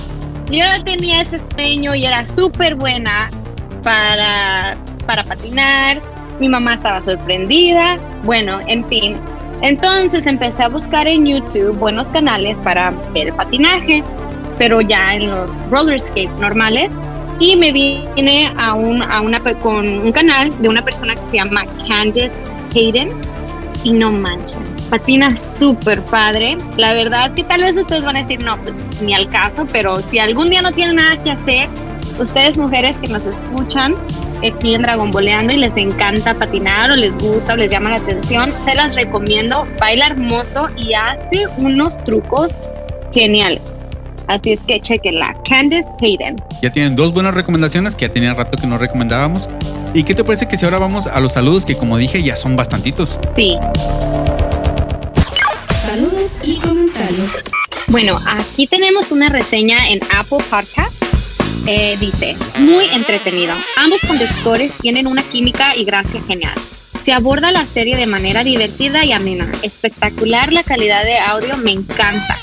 [0.50, 3.28] yo tenía ese sueño y era súper buena
[3.82, 4.76] para,
[5.06, 6.00] para patinar
[6.40, 9.16] mi mamá estaba sorprendida, bueno, en fin.
[9.62, 14.02] Entonces empecé a buscar en YouTube buenos canales para ver patinaje,
[14.58, 16.90] pero ya en los roller skates normales.
[17.40, 21.36] Y me vine a, un, a una, con un canal de una persona que se
[21.36, 22.36] llama Candice
[22.74, 23.10] Hayden.
[23.82, 24.56] Y no manches,
[24.88, 26.56] patina súper padre.
[26.76, 30.00] La verdad que tal vez ustedes van a decir, no, pues ni al caso, pero
[30.00, 31.68] si algún día no tienen nada que hacer,
[32.18, 33.94] ustedes mujeres que nos escuchan
[34.48, 37.96] aquí en Dragon Boleando y les encanta patinar o les gusta o les llama la
[37.96, 39.66] atención, se las recomiendo.
[39.78, 42.52] Baila hermoso y hace unos trucos
[43.12, 43.62] geniales.
[44.26, 45.36] Así es que chequenla.
[45.48, 46.36] Candice Hayden.
[46.62, 49.48] Ya tienen dos buenas recomendaciones que ya tenía rato que no recomendábamos.
[49.92, 52.36] ¿Y qué te parece que si ahora vamos a los saludos que como dije ya
[52.36, 53.18] son bastantitos?
[53.36, 53.58] Sí.
[55.86, 57.44] Saludos y comentarios.
[57.88, 60.93] Bueno, aquí tenemos una reseña en Apple Podcast.
[61.66, 63.54] Eh, dice, muy entretenido.
[63.76, 66.54] Ambos conductores tienen una química y gracia genial.
[67.04, 69.50] Se aborda la serie de manera divertida y amena.
[69.62, 72.38] Espectacular la calidad de audio, me encanta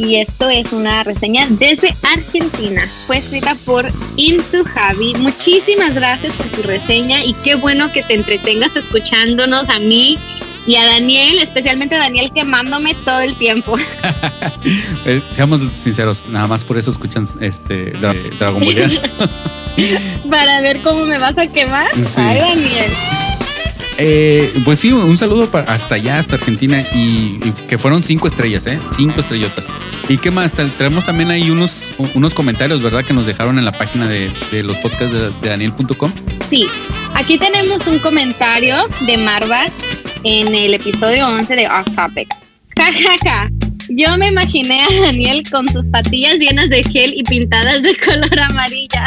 [0.00, 2.88] y esto es una reseña desde Argentina.
[3.06, 3.86] Fue escrita por
[4.16, 5.14] Insu Javi.
[5.18, 10.18] Muchísimas gracias por tu reseña y qué bueno que te entretengas escuchándonos a mí
[10.66, 13.76] y a Daniel, especialmente a Daniel quemándome todo el tiempo.
[15.06, 19.00] Eh, seamos sinceros, nada más por eso escuchan este Dragon Ball.
[20.30, 21.88] Para ver cómo me vas a quemar.
[22.16, 22.92] Ay, Daniel.
[24.02, 27.38] Eh, pues sí, un saludo para hasta allá, hasta Argentina, y,
[27.68, 28.78] que fueron cinco estrellas, ¿eh?
[28.96, 29.68] Cinco estrellotas.
[30.08, 30.54] ¿Y qué más?
[30.54, 33.04] Tenemos también ahí unos, unos comentarios, ¿verdad?
[33.04, 34.32] Que nos dejaron en la página de,
[34.62, 36.12] los podcasts de, Daniel.com.
[36.48, 36.66] Sí,
[37.14, 39.66] aquí tenemos un comentario de Marva
[40.24, 42.28] en el episodio 11 de Off Topic.
[43.24, 43.48] Ja,
[43.88, 48.40] Yo me imaginé a Daniel con sus patillas llenas de gel y pintadas de color
[48.40, 49.04] amarilla.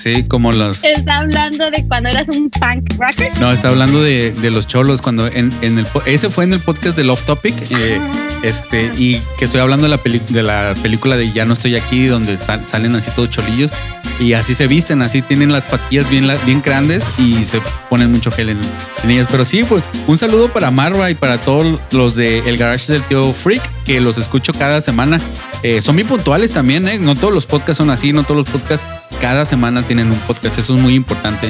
[0.00, 0.82] Sí, como los.
[0.82, 3.38] Está hablando de cuando eras un punk rocker.
[3.38, 7.04] No, está hablando de, los cholos cuando en, el ese fue en el podcast de
[7.04, 8.38] Love Topic, eh, ah.
[8.42, 12.06] este y que estoy hablando de la de la película de Ya no estoy aquí,
[12.06, 13.72] donde salen así todos cholillos
[14.18, 18.30] y así se visten, así tienen las patillas bien bien grandes y se ponen mucho
[18.30, 18.60] gel en,
[19.06, 19.26] ellas.
[19.30, 23.02] Pero sí, pues un saludo para Marva y para todos los de El Garage del
[23.02, 25.20] Tío Freak que los escucho cada semana.
[25.62, 26.98] Eh, son muy puntuales también, ¿eh?
[26.98, 28.86] No todos los podcasts son así, no todos los podcasts
[29.20, 30.58] cada semana tienen un podcast.
[30.58, 31.46] Eso es muy importante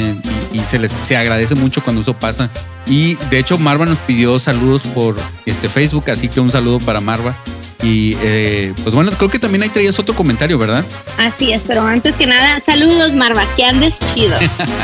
[0.52, 2.50] y, se les se agradece mucho cuando eso pasa.
[2.86, 5.16] Y de hecho, Marva nos pidió saludos por
[5.46, 7.36] este Facebook, así que un saludo para Marva.
[7.82, 10.84] Y eh, pues bueno, creo que también ahí traías otro comentario, ¿verdad?
[11.16, 14.34] Así es, pero antes que nada, saludos Marva, que andes chido.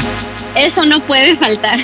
[0.56, 1.78] eso no puede faltar.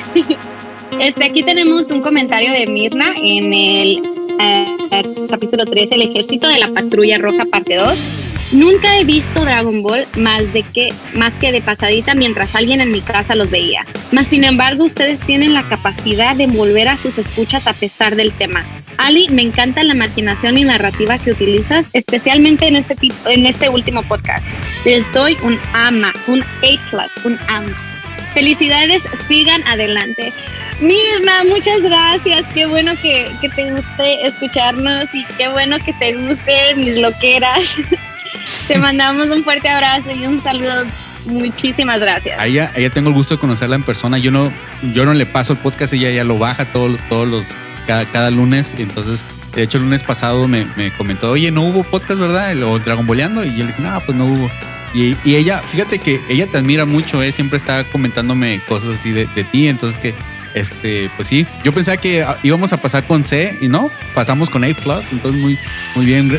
[0.98, 4.02] Este, aquí tenemos un comentario de Mirna en el
[4.40, 4.66] eh,
[5.28, 10.06] capítulo 3, El ejército de la patrulla roja, parte 2 Nunca he visto Dragon Ball
[10.18, 13.86] más, de que, más que de pasadita mientras alguien en mi casa los veía.
[14.10, 18.30] Mas sin embargo, ustedes tienen la capacidad de volver a sus escuchas a pesar del
[18.32, 18.62] tema.
[18.98, 23.70] Ali, me encanta la imaginación y narrativa que utilizas, especialmente en este, tipo, en este
[23.70, 24.46] último podcast.
[24.84, 27.72] Les doy un ama, un A+, un ama.
[28.34, 30.30] Felicidades, sigan adelante.
[30.80, 32.44] Mirna, muchas gracias.
[32.52, 37.76] Qué bueno que, que te guste escucharnos y qué bueno que te guste mis loqueras.
[38.66, 40.84] Te mandamos un fuerte abrazo y un saludo.
[41.26, 42.38] Muchísimas gracias.
[42.38, 44.18] A ella, tengo el gusto de conocerla en persona.
[44.18, 44.52] Yo no,
[44.92, 47.54] yo no le paso el podcast, ella ya lo baja todos, todos los,
[47.86, 48.74] cada, lunes.
[48.78, 49.24] Entonces,
[49.54, 50.66] de hecho, el lunes pasado me,
[50.96, 52.60] comentó, oye, no hubo podcast, ¿verdad?
[52.62, 53.44] O Dragon Boleando.
[53.44, 54.50] Y yo le dije, no, pues no hubo.
[54.94, 57.32] Y, ella, fíjate que ella te admira mucho, ¿eh?
[57.32, 59.68] siempre está comentándome cosas así de ti.
[59.68, 60.14] Entonces, que
[60.54, 64.64] este, pues sí, yo pensaba que íbamos a pasar con C y no, pasamos con
[64.64, 65.58] A entonces muy,
[65.94, 66.38] muy bien.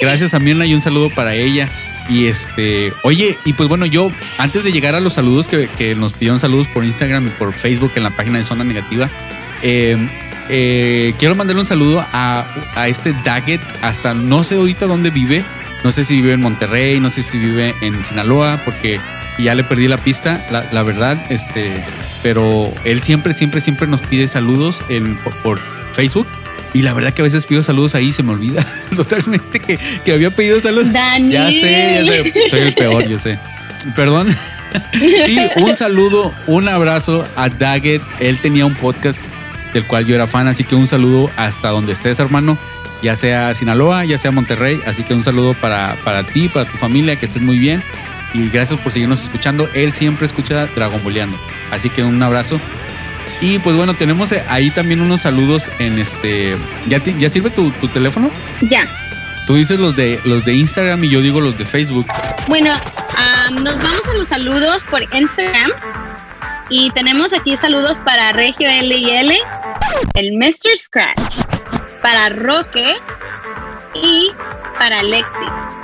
[0.00, 1.68] Gracias a Mirna y un saludo para ella.
[2.08, 6.12] Y este, oye, y pues bueno, yo antes de llegar a los saludos que, nos
[6.12, 9.08] pidieron saludos por Instagram y por Facebook en la página de Zona Negativa,
[9.62, 10.10] em,
[10.50, 15.42] eh, quiero mandarle un saludo a, a este Daggett, hasta no sé ahorita dónde vive,
[15.82, 19.00] no sé si vive en Monterrey, no sé si vive en Sinaloa, porque
[19.38, 21.82] ya le perdí la pista, la, la verdad, este,
[22.24, 25.60] pero él siempre, siempre, siempre nos pide saludos en, por,
[25.92, 26.26] Facebook.
[26.72, 28.66] Y la verdad que a veces pido saludos ahí y se me olvida
[28.96, 30.88] totalmente que, que había pedido saludos.
[30.92, 33.38] Ya sé, ya sé, soy el peor, yo sé.
[33.94, 34.34] Perdón.
[35.28, 38.02] y un saludo, un abrazo a Daggett.
[38.20, 39.26] Él tenía un podcast
[39.74, 42.56] del cual yo era fan, así que un saludo hasta donde estés, hermano.
[43.02, 44.80] Ya sea Sinaloa, ya sea Monterrey.
[44.86, 47.84] Así que un saludo para, para ti, para tu familia, que estés muy bien
[48.34, 49.68] y gracias por seguirnos escuchando.
[49.72, 51.38] Él siempre escucha Dragon Boleando.
[51.70, 52.60] Así que un abrazo.
[53.40, 56.56] Y pues bueno, tenemos ahí también unos saludos en este.
[56.86, 58.30] ¿Ya, ya sirve tu, teléfono?
[58.62, 58.88] Ya.
[59.46, 62.06] Tú dices los de los de Instagram y yo digo los de Facebook.
[62.48, 62.72] Bueno,
[63.62, 65.70] nos vamos a los saludos por Instagram.
[66.70, 69.38] Y tenemos aquí saludos para Regio L y L,
[70.14, 70.76] el Mr.
[70.76, 71.42] Scratch,
[72.00, 72.94] para Roque
[73.94, 74.32] y
[74.78, 75.83] para Alexis.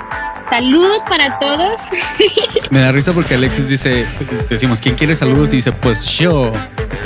[0.51, 1.79] Saludos para todos.
[2.71, 4.05] Me da risa porque Alexis dice,
[4.49, 5.53] decimos, ¿quién quiere saludos?
[5.53, 6.51] Y dice, pues yo,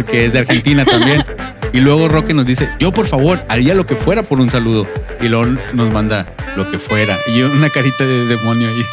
[0.10, 1.24] que es de Argentina también.
[1.72, 4.88] Y luego Roque nos dice, yo por favor haría lo que fuera por un saludo.
[5.22, 6.26] Y luego nos manda
[6.56, 7.20] lo que fuera.
[7.28, 8.84] Y una carita de demonio ahí.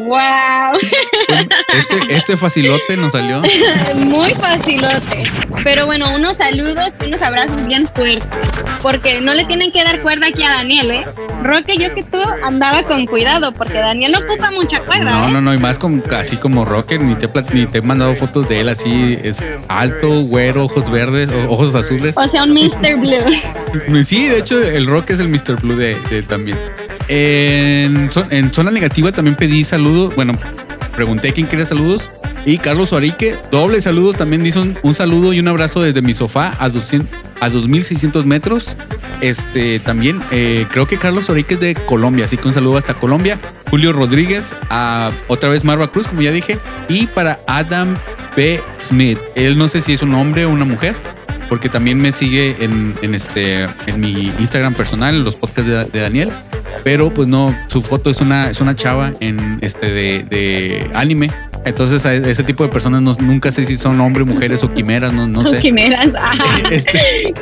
[0.00, 0.78] ¡Wow!
[1.74, 3.42] Este, este facilote nos salió.
[3.94, 5.24] Muy facilote.
[5.64, 8.26] Pero bueno, unos saludos y unos abrazos bien fuertes.
[8.82, 11.04] Porque no le tienen que dar cuerda aquí a Daniel, ¿eh?
[11.42, 15.10] Roque, yo que tú andaba con cuidado, porque Daniel no ocupa mucha cuerda.
[15.10, 15.32] No, ¿eh?
[15.32, 18.48] no, no, y más como, así como Roque, ni te, ni te he mandado fotos
[18.48, 22.16] de él así, es alto, güero, ojos verdes, ojos azules.
[22.16, 22.96] O sea, un Mr.
[22.98, 24.04] Blue.
[24.04, 25.60] sí, de hecho, el Roque es el Mr.
[25.60, 26.58] Blue de, de también.
[27.08, 30.14] En, en, zona negativa también pedí saludos.
[30.14, 30.32] Bueno,
[30.94, 32.10] pregunté quién quería saludos.
[32.46, 36.54] Y Carlos Suarique, doble saludos, también dice un, saludo y un abrazo desde mi sofá
[36.60, 38.76] a, 200, a 2600 metros.
[39.20, 42.94] Este también, eh, creo que Carlos Suarique es de Colombia, así que un saludo hasta
[42.94, 43.36] Colombia.
[43.68, 46.56] Julio Rodríguez, a otra vez Marva Cruz, como ya dije.
[46.88, 47.96] Y para Adam
[48.36, 48.60] B.
[48.78, 50.94] Smith, él no sé si es un hombre o una mujer
[51.48, 56.00] porque también me sigue en, en, este en mi Instagram personal, en los podcasts de,
[56.00, 56.30] Daniel.
[56.84, 61.30] Pero pues no, su foto es una, es una chava en este de, de anime.
[61.66, 65.12] Entonces a ese tipo de personas no, nunca sé si son hombres, mujeres o quimeras,
[65.12, 65.58] no, no sé.
[65.58, 66.08] Quimeras.
[66.70, 67.34] este.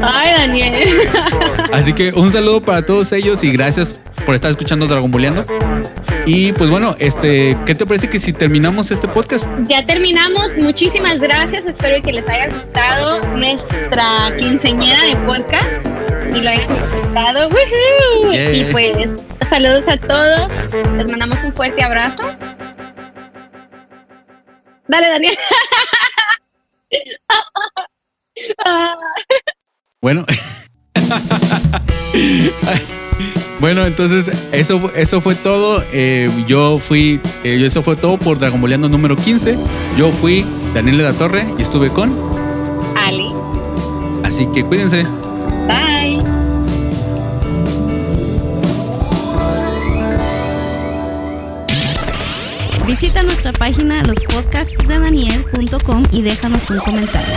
[0.00, 1.02] Ay, Daniel.
[1.72, 5.44] Así que un saludo para todos ellos y gracias por estar escuchando Dragon Boleando.
[6.24, 9.44] Y pues bueno, este, ¿qué te parece que si terminamos este podcast?
[9.68, 10.56] Ya terminamos.
[10.56, 11.66] Muchísimas gracias.
[11.66, 16.01] Espero que les haya gustado nuestra quinceñera de podcast
[16.34, 17.48] y lo hayan disfrutado.
[18.32, 19.14] Y pues
[19.48, 20.50] saludos a todos.
[20.96, 22.22] Les mandamos un fuerte abrazo.
[24.88, 25.36] Dale, Daniel.
[30.00, 30.24] bueno.
[33.60, 35.84] Bueno, entonces eso, eso fue todo.
[35.92, 39.56] Eh, yo fui, eh, eso fue todo por Dragon Boleando número 15.
[39.96, 42.12] Yo fui Daniel de la Torre y estuve con
[42.96, 43.28] Ali.
[44.24, 45.06] Así que cuídense.
[45.68, 46.01] Bye.
[52.86, 57.34] Visita nuestra página lospodcastsdedaniel.com y déjanos un comentario.